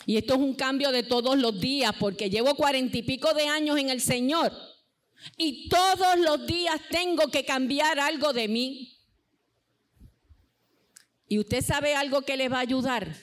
Y 0.05 0.17
esto 0.17 0.35
es 0.35 0.39
un 0.39 0.53
cambio 0.53 0.91
de 0.91 1.01
todos 1.01 1.37
los 1.39 1.59
días, 1.59 1.95
porque 1.99 2.29
llevo 2.29 2.53
cuarenta 2.55 2.97
y 2.97 3.03
pico 3.03 3.33
de 3.33 3.47
años 3.47 3.79
en 3.79 3.89
el 3.89 4.01
Señor. 4.01 4.51
Y 5.37 5.67
todos 5.69 6.19
los 6.19 6.45
días 6.45 6.79
tengo 6.91 7.31
que 7.31 7.43
cambiar 7.43 7.97
algo 7.99 8.33
de 8.33 8.47
mí. 8.47 8.94
Y 11.27 11.39
usted 11.39 11.63
sabe 11.63 11.95
algo 11.95 12.21
que 12.21 12.37
le 12.37 12.49
va 12.49 12.57
a 12.57 12.61
ayudar. 12.61 13.15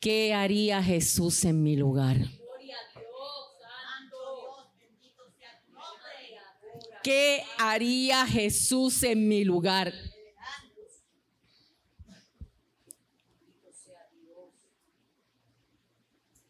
¿Qué 0.00 0.32
haría 0.32 0.82
Jesús 0.82 1.44
en 1.44 1.62
mi 1.62 1.76
lugar? 1.76 2.16
¿Qué 7.02 7.44
haría 7.58 8.26
Jesús 8.26 9.02
en 9.04 9.28
mi 9.28 9.44
lugar? 9.44 9.94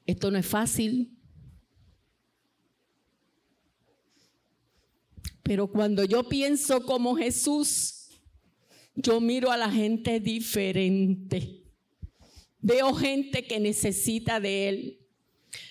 Esto 0.06 0.30
no 0.30 0.38
es 0.38 0.46
fácil. 0.46 1.12
Pero 5.42 5.70
cuando 5.70 6.04
yo 6.04 6.28
pienso 6.28 6.84
como 6.86 7.16
Jesús, 7.16 8.05
yo 8.96 9.20
miro 9.20 9.52
a 9.52 9.56
la 9.56 9.70
gente 9.70 10.18
diferente. 10.20 11.62
Veo 12.60 12.94
gente 12.94 13.46
que 13.46 13.60
necesita 13.60 14.40
de 14.40 14.68
Él. 14.68 14.98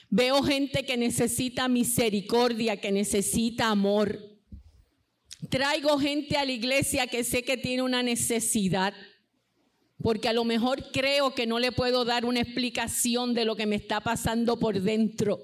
Veo 0.09 0.43
gente 0.43 0.85
que 0.85 0.95
necesita 0.95 1.67
misericordia, 1.67 2.77
que 2.77 2.91
necesita 2.91 3.69
amor. 3.69 4.19
Traigo 5.49 5.97
gente 5.99 6.37
a 6.37 6.45
la 6.45 6.51
iglesia 6.51 7.07
que 7.07 7.23
sé 7.23 7.43
que 7.43 7.57
tiene 7.57 7.81
una 7.81 8.01
necesidad, 8.01 8.93
porque 10.01 10.29
a 10.29 10.33
lo 10.33 10.45
mejor 10.45 10.91
creo 10.91 11.33
que 11.33 11.47
no 11.47 11.59
le 11.59 11.71
puedo 11.71 12.05
dar 12.05 12.25
una 12.25 12.41
explicación 12.41 13.33
de 13.33 13.45
lo 13.45 13.55
que 13.55 13.65
me 13.65 13.75
está 13.75 14.01
pasando 14.01 14.57
por 14.57 14.79
dentro, 14.79 15.43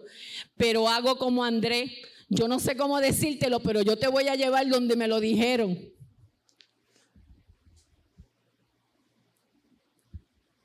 pero 0.56 0.88
hago 0.88 1.18
como 1.18 1.44
Andrés. 1.44 1.92
Yo 2.30 2.48
no 2.48 2.60
sé 2.60 2.78
cómo 2.78 3.02
decírtelo, 3.02 3.60
pero 3.60 3.82
yo 3.82 3.98
te 3.98 4.08
voy 4.08 4.30
a 4.30 4.36
llevar 4.36 4.70
donde 4.70 4.96
me 4.96 5.10
lo 5.10 5.20
dijeron. 5.20 5.91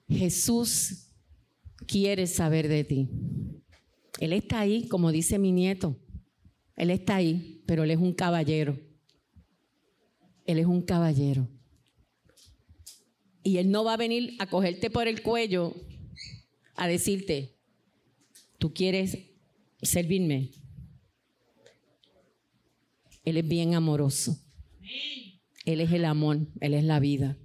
Jesús 0.09 1.13
quiere 1.87 2.27
saber 2.27 2.69
de 2.69 2.85
ti. 2.85 3.09
Él 4.21 4.33
está 4.33 4.61
ahí, 4.61 4.89
como 4.89 5.13
dice 5.13 5.39
mi 5.39 5.53
nieto. 5.53 5.99
Él 6.77 6.91
está 6.91 7.17
ahí, 7.17 7.63
pero 7.67 7.85
él 7.85 7.91
es 7.91 7.99
un 7.99 8.13
caballero. 8.13 8.79
Él 10.45 10.59
es 10.59 10.67
un 10.67 10.83
caballero. 10.83 11.49
Y 13.43 13.59
él 13.59 13.71
no 13.71 13.85
va 13.85 13.95
a 13.95 13.99
venir 13.99 14.37
a 14.39 14.49
cogerte 14.49 14.91
por 14.91 15.09
el 15.09 15.23
cuello 15.23 15.75
a 16.75 16.89
decirte, 16.89 17.57
tú 18.59 18.73
quieres 18.73 19.19
servirme. 19.83 20.51
Él 23.25 23.37
es 23.37 23.47
bien 23.49 23.75
amoroso. 23.75 24.39
Él 25.65 25.81
es 25.81 25.93
el 25.93 26.05
amor, 26.05 26.47
Él 26.61 26.75
es 26.75 26.85
la 26.85 27.01
vida. 27.01 27.37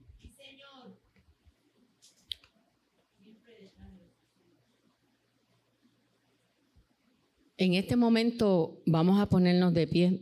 En 7.61 7.75
este 7.75 7.95
momento 7.95 8.81
vamos 8.87 9.21
a 9.21 9.29
ponernos 9.29 9.71
de 9.71 9.85
pie. 9.85 10.19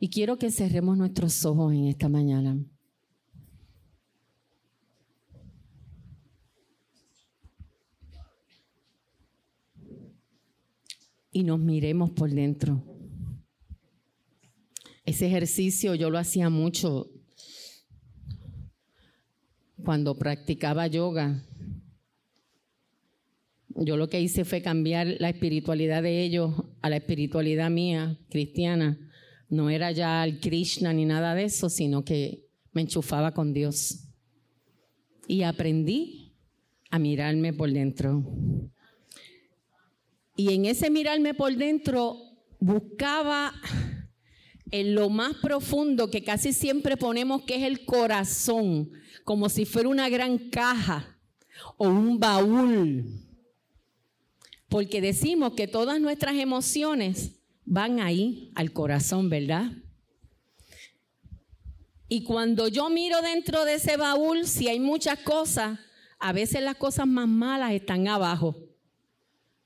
Y 0.00 0.10
quiero 0.10 0.36
que 0.36 0.50
cerremos 0.50 0.98
nuestros 0.98 1.44
ojos 1.44 1.72
en 1.72 1.86
esta 1.86 2.08
mañana. 2.08 2.58
Y 11.30 11.44
nos 11.44 11.60
miremos 11.60 12.10
por 12.10 12.28
dentro. 12.32 12.82
Ese 15.04 15.28
ejercicio 15.28 15.94
yo 15.94 16.10
lo 16.10 16.18
hacía 16.18 16.50
mucho 16.50 17.08
cuando 19.84 20.18
practicaba 20.18 20.88
yoga 20.88 21.44
yo 23.80 23.96
lo 23.96 24.08
que 24.08 24.20
hice 24.20 24.44
fue 24.44 24.62
cambiar 24.62 25.16
la 25.18 25.30
espiritualidad 25.30 26.02
de 26.02 26.22
ellos 26.22 26.54
a 26.82 26.90
la 26.90 26.96
espiritualidad 26.96 27.70
mía, 27.70 28.18
cristiana 28.28 28.98
no 29.50 29.68
era 29.68 29.90
ya 29.90 30.24
el 30.24 30.38
Krishna 30.40 30.92
ni 30.92 31.04
nada 31.04 31.34
de 31.34 31.44
eso, 31.44 31.68
sino 31.68 32.04
que 32.04 32.46
me 32.72 32.82
enchufaba 32.82 33.34
con 33.34 33.52
Dios. 33.52 34.06
Y 35.26 35.42
aprendí 35.42 36.32
a 36.88 36.98
mirarme 36.98 37.52
por 37.52 37.70
dentro. 37.70 38.24
Y 40.36 40.54
en 40.54 40.64
ese 40.64 40.88
mirarme 40.88 41.34
por 41.34 41.54
dentro 41.56 42.16
buscaba 42.60 43.52
en 44.70 44.94
lo 44.94 45.10
más 45.10 45.34
profundo 45.42 46.10
que 46.10 46.22
casi 46.22 46.52
siempre 46.52 46.96
ponemos 46.96 47.42
que 47.42 47.56
es 47.56 47.62
el 47.62 47.84
corazón, 47.84 48.90
como 49.24 49.48
si 49.48 49.64
fuera 49.64 49.88
una 49.88 50.08
gran 50.08 50.38
caja 50.50 51.18
o 51.76 51.88
un 51.88 52.20
baúl. 52.20 53.29
Porque 54.70 55.00
decimos 55.00 55.52
que 55.52 55.66
todas 55.66 56.00
nuestras 56.00 56.36
emociones 56.36 57.32
van 57.66 58.00
ahí 58.00 58.52
al 58.54 58.72
corazón, 58.72 59.28
¿verdad? 59.28 59.72
Y 62.08 62.22
cuando 62.22 62.68
yo 62.68 62.88
miro 62.88 63.20
dentro 63.20 63.64
de 63.64 63.74
ese 63.74 63.96
baúl, 63.96 64.46
si 64.46 64.68
hay 64.68 64.80
muchas 64.80 65.18
cosas, 65.18 65.78
a 66.18 66.32
veces 66.32 66.62
las 66.62 66.76
cosas 66.76 67.06
más 67.06 67.28
malas 67.28 67.72
están 67.72 68.06
abajo, 68.06 68.56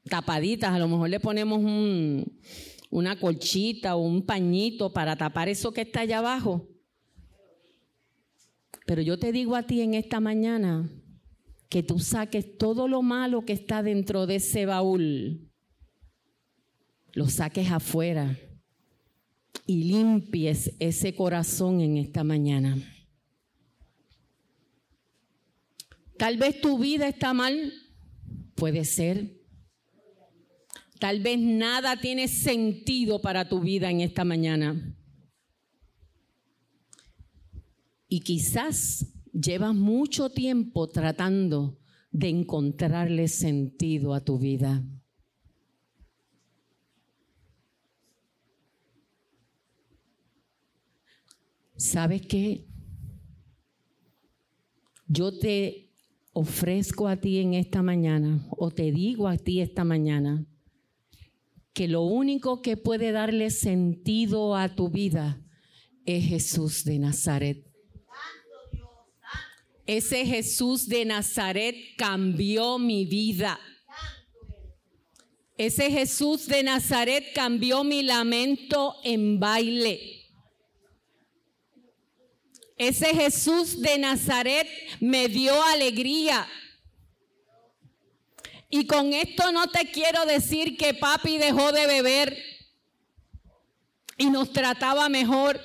tapaditas. 0.08 0.72
A 0.72 0.78
lo 0.78 0.88
mejor 0.88 1.10
le 1.10 1.20
ponemos 1.20 1.60
una 2.90 3.20
colchita 3.20 3.96
o 3.96 4.02
un 4.02 4.24
pañito 4.24 4.92
para 4.92 5.16
tapar 5.16 5.48
eso 5.50 5.72
que 5.72 5.82
está 5.82 6.00
allá 6.00 6.18
abajo. 6.18 6.66
Pero 8.86 9.02
yo 9.02 9.18
te 9.18 9.32
digo 9.32 9.54
a 9.54 9.64
ti 9.64 9.80
en 9.82 9.94
esta 9.94 10.20
mañana 10.20 10.90
que 11.68 11.82
tú 11.82 11.98
saques 11.98 12.56
todo 12.58 12.88
lo 12.88 13.02
malo 13.02 13.44
que 13.44 13.52
está 13.52 13.82
dentro 13.82 14.26
de 14.26 14.36
ese 14.36 14.66
baúl 14.66 15.50
lo 17.14 17.28
saques 17.28 17.70
afuera 17.70 18.38
y 19.66 19.84
limpies 19.84 20.74
ese 20.78 21.14
corazón 21.14 21.80
en 21.80 21.96
esta 21.96 22.24
mañana. 22.24 22.76
Tal 26.18 26.36
vez 26.36 26.60
tu 26.60 26.78
vida 26.78 27.08
está 27.08 27.32
mal, 27.32 27.72
puede 28.54 28.84
ser. 28.84 29.40
Tal 30.98 31.20
vez 31.20 31.38
nada 31.38 31.96
tiene 31.96 32.28
sentido 32.28 33.20
para 33.20 33.48
tu 33.48 33.60
vida 33.60 33.90
en 33.90 34.00
esta 34.00 34.24
mañana. 34.24 34.96
Y 38.08 38.20
quizás 38.20 39.06
llevas 39.34 39.74
mucho 39.74 40.30
tiempo 40.30 40.88
tratando 40.88 41.78
de 42.10 42.28
encontrarle 42.30 43.28
sentido 43.28 44.14
a 44.14 44.20
tu 44.20 44.38
vida. 44.38 44.82
¿sabes 51.76 52.22
qué? 52.22 52.66
Yo 55.06 55.38
te 55.38 55.92
ofrezco 56.32 57.08
a 57.08 57.16
ti 57.16 57.38
en 57.38 57.54
esta 57.54 57.82
mañana, 57.82 58.46
o 58.50 58.70
te 58.70 58.90
digo 58.90 59.28
a 59.28 59.36
ti 59.36 59.60
esta 59.60 59.84
mañana, 59.84 60.46
que 61.72 61.86
lo 61.88 62.02
único 62.02 62.62
que 62.62 62.76
puede 62.76 63.12
darle 63.12 63.50
sentido 63.50 64.56
a 64.56 64.74
tu 64.74 64.88
vida 64.88 65.40
es 66.06 66.24
Jesús 66.24 66.84
de 66.84 66.98
Nazaret. 66.98 67.73
Ese 69.86 70.24
Jesús 70.24 70.88
de 70.88 71.04
Nazaret 71.04 71.76
cambió 71.96 72.78
mi 72.78 73.04
vida. 73.04 73.60
Ese 75.56 75.90
Jesús 75.90 76.46
de 76.46 76.62
Nazaret 76.62 77.32
cambió 77.34 77.84
mi 77.84 78.02
lamento 78.02 78.96
en 79.04 79.38
baile. 79.38 80.22
Ese 82.76 83.14
Jesús 83.14 83.80
de 83.80 83.98
Nazaret 83.98 84.66
me 85.00 85.28
dio 85.28 85.62
alegría. 85.62 86.48
Y 88.68 88.86
con 88.86 89.12
esto 89.12 89.52
no 89.52 89.68
te 89.68 89.92
quiero 89.92 90.26
decir 90.26 90.76
que 90.76 90.94
papi 90.94 91.38
dejó 91.38 91.70
de 91.70 91.86
beber 91.86 92.36
y 94.18 94.30
nos 94.30 94.52
trataba 94.52 95.08
mejor. 95.08 95.60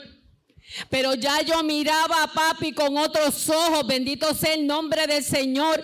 Pero 0.89 1.15
ya 1.15 1.41
yo 1.41 1.63
miraba 1.63 2.23
a 2.23 2.33
papi 2.33 2.73
con 2.73 2.95
otros 2.97 3.49
ojos, 3.49 3.87
bendito 3.87 4.33
sea 4.35 4.53
el 4.53 4.67
nombre 4.67 5.07
del 5.07 5.23
Señor, 5.23 5.83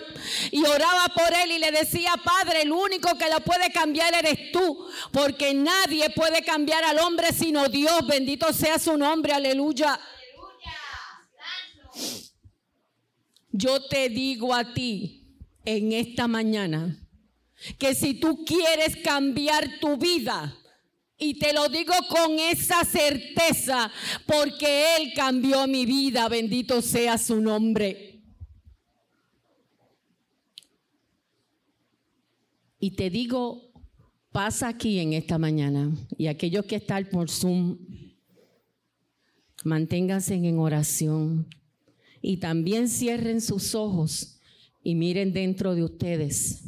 y 0.52 0.64
oraba 0.64 1.06
por 1.14 1.34
él 1.34 1.52
y 1.52 1.58
le 1.58 1.72
decía, 1.72 2.14
Padre, 2.24 2.62
el 2.62 2.72
único 2.72 3.16
que 3.18 3.28
lo 3.28 3.40
puede 3.40 3.70
cambiar 3.72 4.14
eres 4.14 4.52
tú, 4.52 4.88
porque 5.12 5.54
nadie 5.54 6.10
puede 6.10 6.42
cambiar 6.42 6.84
al 6.84 6.98
hombre 6.98 7.32
sino 7.32 7.68
Dios, 7.68 8.06
bendito 8.06 8.52
sea 8.52 8.78
su 8.78 8.96
nombre, 8.96 9.32
aleluya. 9.32 9.98
Yo 13.50 13.88
te 13.88 14.08
digo 14.08 14.54
a 14.54 14.72
ti 14.74 15.24
en 15.64 15.92
esta 15.92 16.28
mañana 16.28 16.96
que 17.78 17.94
si 17.94 18.14
tú 18.14 18.44
quieres 18.44 18.96
cambiar 19.02 19.80
tu 19.80 19.96
vida, 19.96 20.56
y 21.18 21.38
te 21.38 21.52
lo 21.52 21.68
digo 21.68 21.94
con 22.08 22.38
esa 22.38 22.84
certeza, 22.84 23.90
porque 24.26 24.96
Él 24.96 25.12
cambió 25.14 25.66
mi 25.66 25.86
vida, 25.86 26.28
bendito 26.28 26.82
sea 26.82 27.16
su 27.16 27.40
nombre. 27.40 28.22
Y 32.78 32.90
te 32.92 33.08
digo, 33.08 33.72
pasa 34.30 34.68
aquí 34.68 34.98
en 34.98 35.14
esta 35.14 35.38
mañana, 35.38 35.90
y 36.18 36.26
aquellos 36.26 36.66
que 36.66 36.76
están 36.76 37.08
por 37.10 37.30
Zoom, 37.30 37.78
manténganse 39.64 40.34
en 40.34 40.58
oración 40.58 41.48
y 42.22 42.36
también 42.36 42.88
cierren 42.88 43.40
sus 43.40 43.74
ojos 43.74 44.40
y 44.82 44.94
miren 44.94 45.32
dentro 45.32 45.74
de 45.74 45.84
ustedes. 45.84 46.62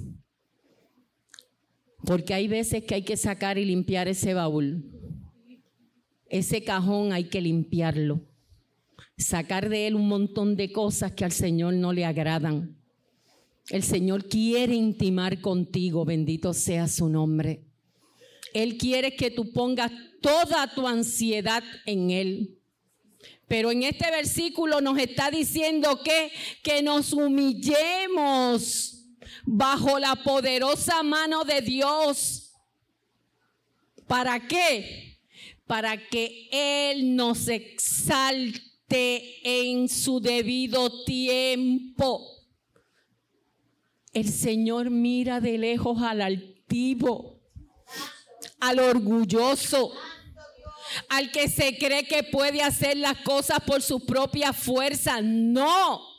Porque 2.08 2.32
hay 2.32 2.48
veces 2.48 2.84
que 2.84 2.94
hay 2.94 3.02
que 3.02 3.18
sacar 3.18 3.58
y 3.58 3.66
limpiar 3.66 4.08
ese 4.08 4.32
baúl. 4.32 4.82
Ese 6.30 6.64
cajón 6.64 7.12
hay 7.12 7.24
que 7.24 7.42
limpiarlo. 7.42 8.22
Sacar 9.18 9.68
de 9.68 9.88
él 9.88 9.94
un 9.94 10.08
montón 10.08 10.56
de 10.56 10.72
cosas 10.72 11.12
que 11.12 11.26
al 11.26 11.32
Señor 11.32 11.74
no 11.74 11.92
le 11.92 12.06
agradan. 12.06 12.78
El 13.68 13.82
Señor 13.82 14.26
quiere 14.26 14.74
intimar 14.74 15.42
contigo, 15.42 16.06
bendito 16.06 16.54
sea 16.54 16.88
su 16.88 17.10
nombre. 17.10 17.66
Él 18.54 18.78
quiere 18.78 19.14
que 19.14 19.30
tú 19.30 19.52
pongas 19.52 19.92
toda 20.22 20.72
tu 20.74 20.88
ansiedad 20.88 21.62
en 21.84 22.10
Él. 22.10 22.58
Pero 23.46 23.70
en 23.70 23.82
este 23.82 24.10
versículo 24.10 24.80
nos 24.80 24.96
está 24.96 25.30
diciendo 25.30 26.00
que, 26.02 26.30
que 26.62 26.82
nos 26.82 27.12
humillemos 27.12 28.97
bajo 29.50 29.98
la 29.98 30.14
poderosa 30.16 31.02
mano 31.02 31.42
de 31.42 31.62
Dios. 31.62 32.52
¿Para 34.06 34.46
qué? 34.46 35.18
Para 35.66 35.96
que 35.96 36.48
Él 36.52 37.16
nos 37.16 37.48
exalte 37.48 38.60
en 39.42 39.88
su 39.88 40.20
debido 40.20 41.04
tiempo. 41.04 42.26
El 44.12 44.28
Señor 44.28 44.90
mira 44.90 45.40
de 45.40 45.56
lejos 45.56 46.02
al 46.02 46.20
altivo, 46.20 47.40
al 48.60 48.80
orgulloso 48.80 49.92
al 51.10 51.30
que 51.30 51.48
se 51.48 51.76
cree 51.76 52.06
que 52.06 52.22
puede 52.22 52.62
hacer 52.62 52.96
las 52.96 53.18
cosas 53.18 53.60
por 53.60 53.82
su 53.82 54.04
propia 54.04 54.52
fuerza. 54.52 55.20
No. 55.22 56.17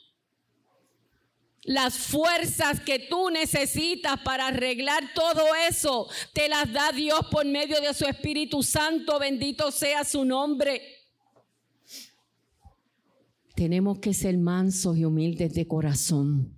Las 1.64 1.98
fuerzas 1.98 2.80
que 2.80 3.00
tú 3.00 3.30
necesitas 3.30 4.20
para 4.22 4.48
arreglar 4.48 5.14
todo 5.14 5.44
eso, 5.68 6.08
te 6.34 6.48
las 6.48 6.72
da 6.72 6.92
Dios 6.92 7.20
por 7.30 7.46
medio 7.46 7.82
de 7.82 7.94
su 7.94 8.06
Espíritu 8.06 8.64
Santo. 8.64 9.20
Bendito 9.20 9.72
sea 9.72 10.04
su 10.04 10.24
nombre. 10.24 10.82
Tenemos 13.56 14.00
que 14.00 14.14
ser 14.14 14.38
mansos 14.38 14.98
y 14.98 15.04
humildes 15.04 15.54
de 15.54 15.68
corazón. 15.68 16.56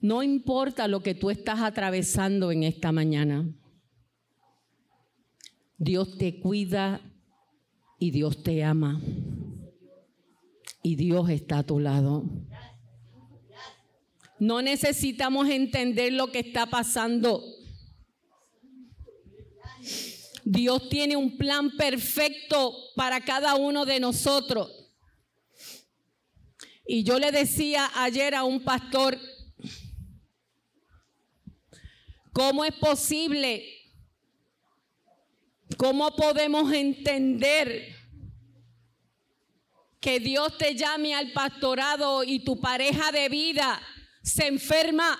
No 0.00 0.22
importa 0.22 0.88
lo 0.88 1.02
que 1.02 1.14
tú 1.14 1.30
estás 1.30 1.60
atravesando 1.60 2.52
en 2.52 2.62
esta 2.62 2.92
mañana. 2.92 3.48
Dios 5.78 6.18
te 6.18 6.38
cuida 6.38 7.00
y 7.98 8.10
Dios 8.10 8.42
te 8.42 8.62
ama 8.62 9.00
y 10.82 10.96
Dios 10.96 11.28
está 11.30 11.58
a 11.58 11.62
tu 11.62 11.78
lado. 11.78 12.24
No 14.40 14.62
necesitamos 14.62 15.50
entender 15.50 16.14
lo 16.14 16.32
que 16.32 16.38
está 16.38 16.64
pasando. 16.64 17.44
Dios 20.44 20.88
tiene 20.88 21.14
un 21.14 21.36
plan 21.36 21.76
perfecto 21.76 22.74
para 22.96 23.20
cada 23.20 23.54
uno 23.56 23.84
de 23.84 24.00
nosotros. 24.00 24.68
Y 26.86 27.04
yo 27.04 27.18
le 27.18 27.30
decía 27.30 27.90
ayer 27.94 28.34
a 28.34 28.44
un 28.44 28.64
pastor, 28.64 29.18
¿cómo 32.32 32.64
es 32.64 32.72
posible? 32.76 33.62
¿Cómo 35.76 36.16
podemos 36.16 36.72
entender 36.72 37.94
que 40.00 40.18
Dios 40.18 40.56
te 40.56 40.74
llame 40.74 41.14
al 41.14 41.30
pastorado 41.32 42.24
y 42.24 42.42
tu 42.42 42.58
pareja 42.58 43.12
de 43.12 43.28
vida 43.28 43.80
se 44.22 44.46
enferma. 44.46 45.18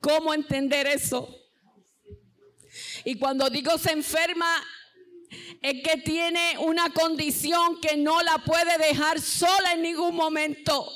¿Cómo 0.00 0.32
entender 0.32 0.86
eso? 0.86 1.36
Y 3.04 3.18
cuando 3.18 3.50
digo 3.50 3.76
se 3.78 3.92
enferma, 3.92 4.62
es 5.62 5.82
que 5.82 6.00
tiene 6.02 6.56
una 6.58 6.90
condición 6.92 7.80
que 7.80 7.96
no 7.96 8.22
la 8.22 8.38
puede 8.38 8.78
dejar 8.78 9.20
sola 9.20 9.72
en 9.74 9.82
ningún 9.82 10.14
momento. 10.14 10.90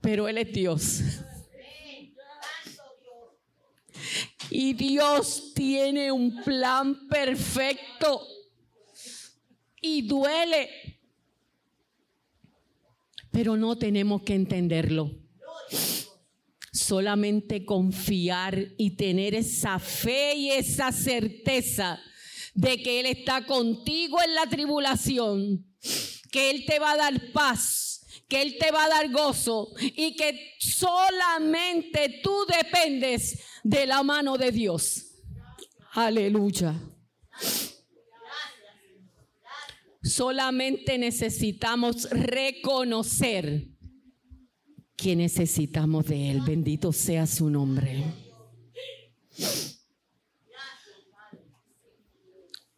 Pero 0.00 0.28
Él 0.28 0.38
es 0.38 0.52
Dios. 0.52 1.00
Y 4.50 4.74
Dios 4.74 5.52
tiene 5.54 6.12
un 6.12 6.42
plan 6.42 7.08
perfecto. 7.08 8.35
Y 9.86 10.02
duele. 10.02 10.68
Pero 13.30 13.56
no 13.56 13.76
tenemos 13.76 14.22
que 14.22 14.34
entenderlo. 14.34 15.12
Solamente 16.72 17.64
confiar 17.64 18.58
y 18.76 18.96
tener 18.96 19.34
esa 19.34 19.78
fe 19.78 20.34
y 20.34 20.50
esa 20.50 20.90
certeza 20.90 22.00
de 22.54 22.82
que 22.82 23.00
Él 23.00 23.06
está 23.06 23.46
contigo 23.46 24.18
en 24.22 24.34
la 24.34 24.46
tribulación, 24.46 25.64
que 26.32 26.50
Él 26.50 26.64
te 26.66 26.78
va 26.78 26.92
a 26.92 26.96
dar 26.96 27.32
paz, 27.32 28.04
que 28.28 28.42
Él 28.42 28.56
te 28.58 28.72
va 28.72 28.84
a 28.84 28.88
dar 28.88 29.10
gozo 29.12 29.68
y 29.78 30.16
que 30.16 30.54
solamente 30.58 32.20
tú 32.22 32.34
dependes 32.48 33.40
de 33.62 33.86
la 33.86 34.02
mano 34.02 34.36
de 34.36 34.50
Dios. 34.50 35.06
Aleluya. 35.92 36.74
Solamente 40.06 40.98
necesitamos 40.98 42.08
reconocer 42.10 43.66
que 44.96 45.16
necesitamos 45.16 46.06
de 46.06 46.30
Él. 46.30 46.40
Bendito 46.42 46.92
sea 46.92 47.26
su 47.26 47.50
nombre. 47.50 48.04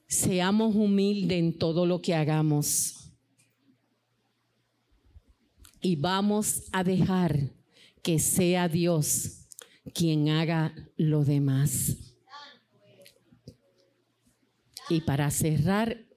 Seamos 0.07 0.75
humildes 0.75 1.39
en 1.39 1.59
todo 1.59 1.85
lo 1.85 2.01
que 2.01 2.15
hagamos. 2.15 3.13
Y 5.83 5.97
vamos 5.97 6.65
a 6.73 6.83
dejar 6.83 7.53
que 8.03 8.19
sea 8.19 8.69
Dios 8.69 9.47
quien 9.93 10.31
haga 10.31 10.75
lo 10.97 11.25
demás. 11.25 11.97
Y 14.89 15.03
para 15.03 15.31
cerrar, 15.31 16.08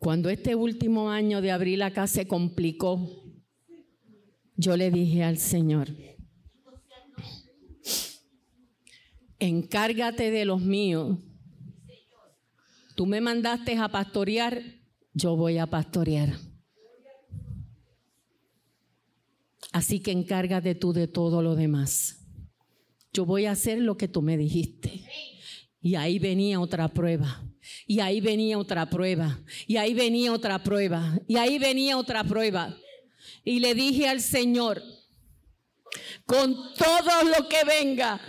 cuando 0.00 0.30
este 0.30 0.54
último 0.54 1.10
año 1.10 1.42
de 1.42 1.50
abril 1.50 1.82
acá 1.82 2.06
se 2.06 2.26
complicó, 2.26 3.22
yo 4.56 4.74
le 4.78 4.90
dije 4.90 5.22
al 5.22 5.36
Señor, 5.36 5.88
encárgate 9.38 10.30
de 10.30 10.46
los 10.46 10.62
míos. 10.62 11.18
Tú 12.96 13.04
me 13.04 13.20
mandaste 13.20 13.76
a 13.76 13.90
pastorear, 13.90 14.62
yo 15.12 15.36
voy 15.36 15.58
a 15.58 15.66
pastorear. 15.66 16.34
Así 19.70 20.00
que 20.00 20.12
encárgate 20.12 20.74
tú 20.74 20.94
de 20.94 21.08
todo 21.08 21.42
lo 21.42 21.56
demás. 21.56 22.26
Yo 23.12 23.26
voy 23.26 23.44
a 23.44 23.52
hacer 23.52 23.82
lo 23.82 23.98
que 23.98 24.08
tú 24.08 24.22
me 24.22 24.38
dijiste. 24.38 25.04
Y 25.82 25.96
ahí 25.96 26.18
venía 26.18 26.58
otra 26.58 26.88
prueba. 26.88 27.49
Y 27.86 28.00
ahí 28.00 28.20
venía 28.20 28.58
otra 28.58 28.88
prueba. 28.88 29.38
Y 29.66 29.76
ahí 29.76 29.94
venía 29.94 30.32
otra 30.32 30.62
prueba. 30.62 31.18
Y 31.26 31.36
ahí 31.36 31.58
venía 31.58 31.96
otra 31.96 32.24
prueba. 32.24 32.76
Y 33.44 33.60
le 33.60 33.74
dije 33.74 34.08
al 34.08 34.20
Señor, 34.20 34.82
con 36.26 36.54
todo 36.74 37.24
lo 37.24 37.48
que 37.48 37.64
venga, 37.64 38.20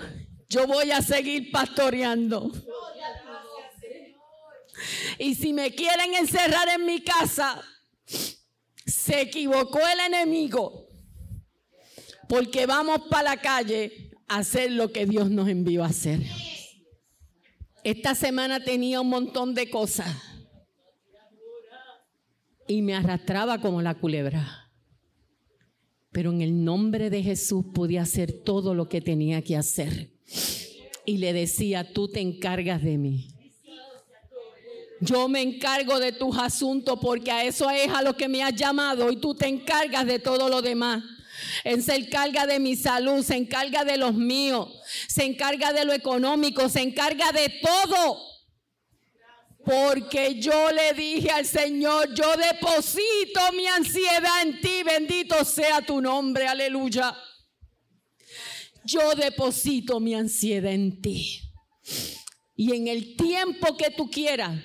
yo 0.50 0.68
voy 0.68 0.92
a 0.92 1.02
seguir 1.02 1.52
pastoreando. 1.52 2.52
Y 5.18 5.36
si 5.36 5.54
me 5.54 5.72
quieren 5.72 6.16
encerrar 6.16 6.68
en 6.70 6.86
mi 6.86 7.02
casa, 7.02 7.62
se 8.86 9.22
equivocó 9.22 9.80
el 9.80 10.14
enemigo 10.14 10.88
porque 12.32 12.66
vamos 12.66 13.02
para 13.10 13.32
la 13.32 13.42
calle 13.42 14.10
a 14.30 14.38
hacer 14.38 14.72
lo 14.72 14.94
que 14.94 15.06
Dios 15.06 15.30
nos 15.30 15.50
envió 15.50 15.84
a 15.84 15.88
hacer. 15.88 16.22
Esta 17.84 18.14
semana 18.16 18.64
tenía 18.64 19.02
un 19.02 19.10
montón 19.10 19.54
de 19.56 19.70
cosas 19.70 20.16
y 22.68 22.82
me 22.82 22.94
arrastraba 22.94 23.60
como 23.60 23.82
la 23.82 23.96
culebra. 23.96 24.70
Pero 26.12 26.32
en 26.32 26.42
el 26.42 26.64
nombre 26.64 27.10
de 27.10 27.24
Jesús 27.24 27.66
pude 27.74 27.98
hacer 27.98 28.44
todo 28.44 28.76
lo 28.76 28.88
que 28.88 29.02
tenía 29.02 29.42
que 29.42 29.58
hacer. 29.58 30.12
Y 31.06 31.18
le 31.18 31.34
decía, 31.34 31.92
tú 31.92 32.08
te 32.08 32.20
encargas 32.20 32.84
de 32.84 32.98
mí. 32.98 33.28
Yo 35.00 35.28
me 35.28 35.42
encargo 35.42 36.00
de 36.00 36.12
tus 36.12 36.38
asuntos 36.38 37.00
porque 37.02 37.32
a 37.32 37.44
eso 37.44 37.70
es 37.72 37.90
a 37.90 38.04
lo 38.04 38.16
que 38.16 38.28
me 38.28 38.44
has 38.44 38.56
llamado 38.56 39.12
y 39.12 39.18
tú 39.18 39.34
te 39.34 39.48
encargas 39.48 40.06
de 40.06 40.20
todo 40.20 40.48
lo 40.48 40.62
demás. 40.62 41.04
Él 41.64 41.84
se 41.84 41.96
encarga 41.96 42.46
de 42.46 42.60
mi 42.60 42.76
salud, 42.76 43.24
se 43.24 43.36
encarga 43.36 43.84
de 43.84 43.98
los 43.98 44.14
míos, 44.14 44.70
se 45.08 45.26
encarga 45.26 45.74
de 45.74 45.86
lo 45.86 45.94
económico, 45.94 46.70
se 46.70 46.82
encarga 46.82 47.32
de 47.32 47.50
todo. 47.62 48.32
Porque 49.64 50.40
yo 50.40 50.72
le 50.72 50.94
dije 50.94 51.30
al 51.30 51.46
Señor, 51.46 52.14
yo 52.16 52.36
deposito 52.36 53.40
mi 53.56 53.68
ansiedad 53.68 54.42
en 54.42 54.60
ti, 54.60 54.82
bendito 54.84 55.46
sea 55.46 55.82
tu 55.82 56.02
nombre, 56.02 56.48
aleluya. 56.48 57.16
Yo 58.84 59.14
deposito 59.14 60.00
mi 60.00 60.16
ansiedad 60.16 60.72
en 60.72 61.02
ti. 61.02 61.42
Y 62.56 62.76
en 62.76 62.88
el 62.88 63.16
tiempo 63.16 63.78
que 63.78 63.92
tú 63.92 64.10
quieras, 64.10 64.60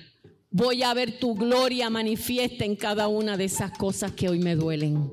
voy 0.49 0.81
a 0.81 0.93
ver 0.93 1.19
tu 1.19 1.35
gloria 1.35 1.89
manifiesta 1.89 2.65
en 2.65 2.75
cada 2.75 3.07
una 3.07 3.37
de 3.37 3.45
esas 3.45 3.71
cosas 3.77 4.11
que 4.13 4.29
hoy 4.29 4.39
me 4.39 4.55
duelen. 4.55 5.11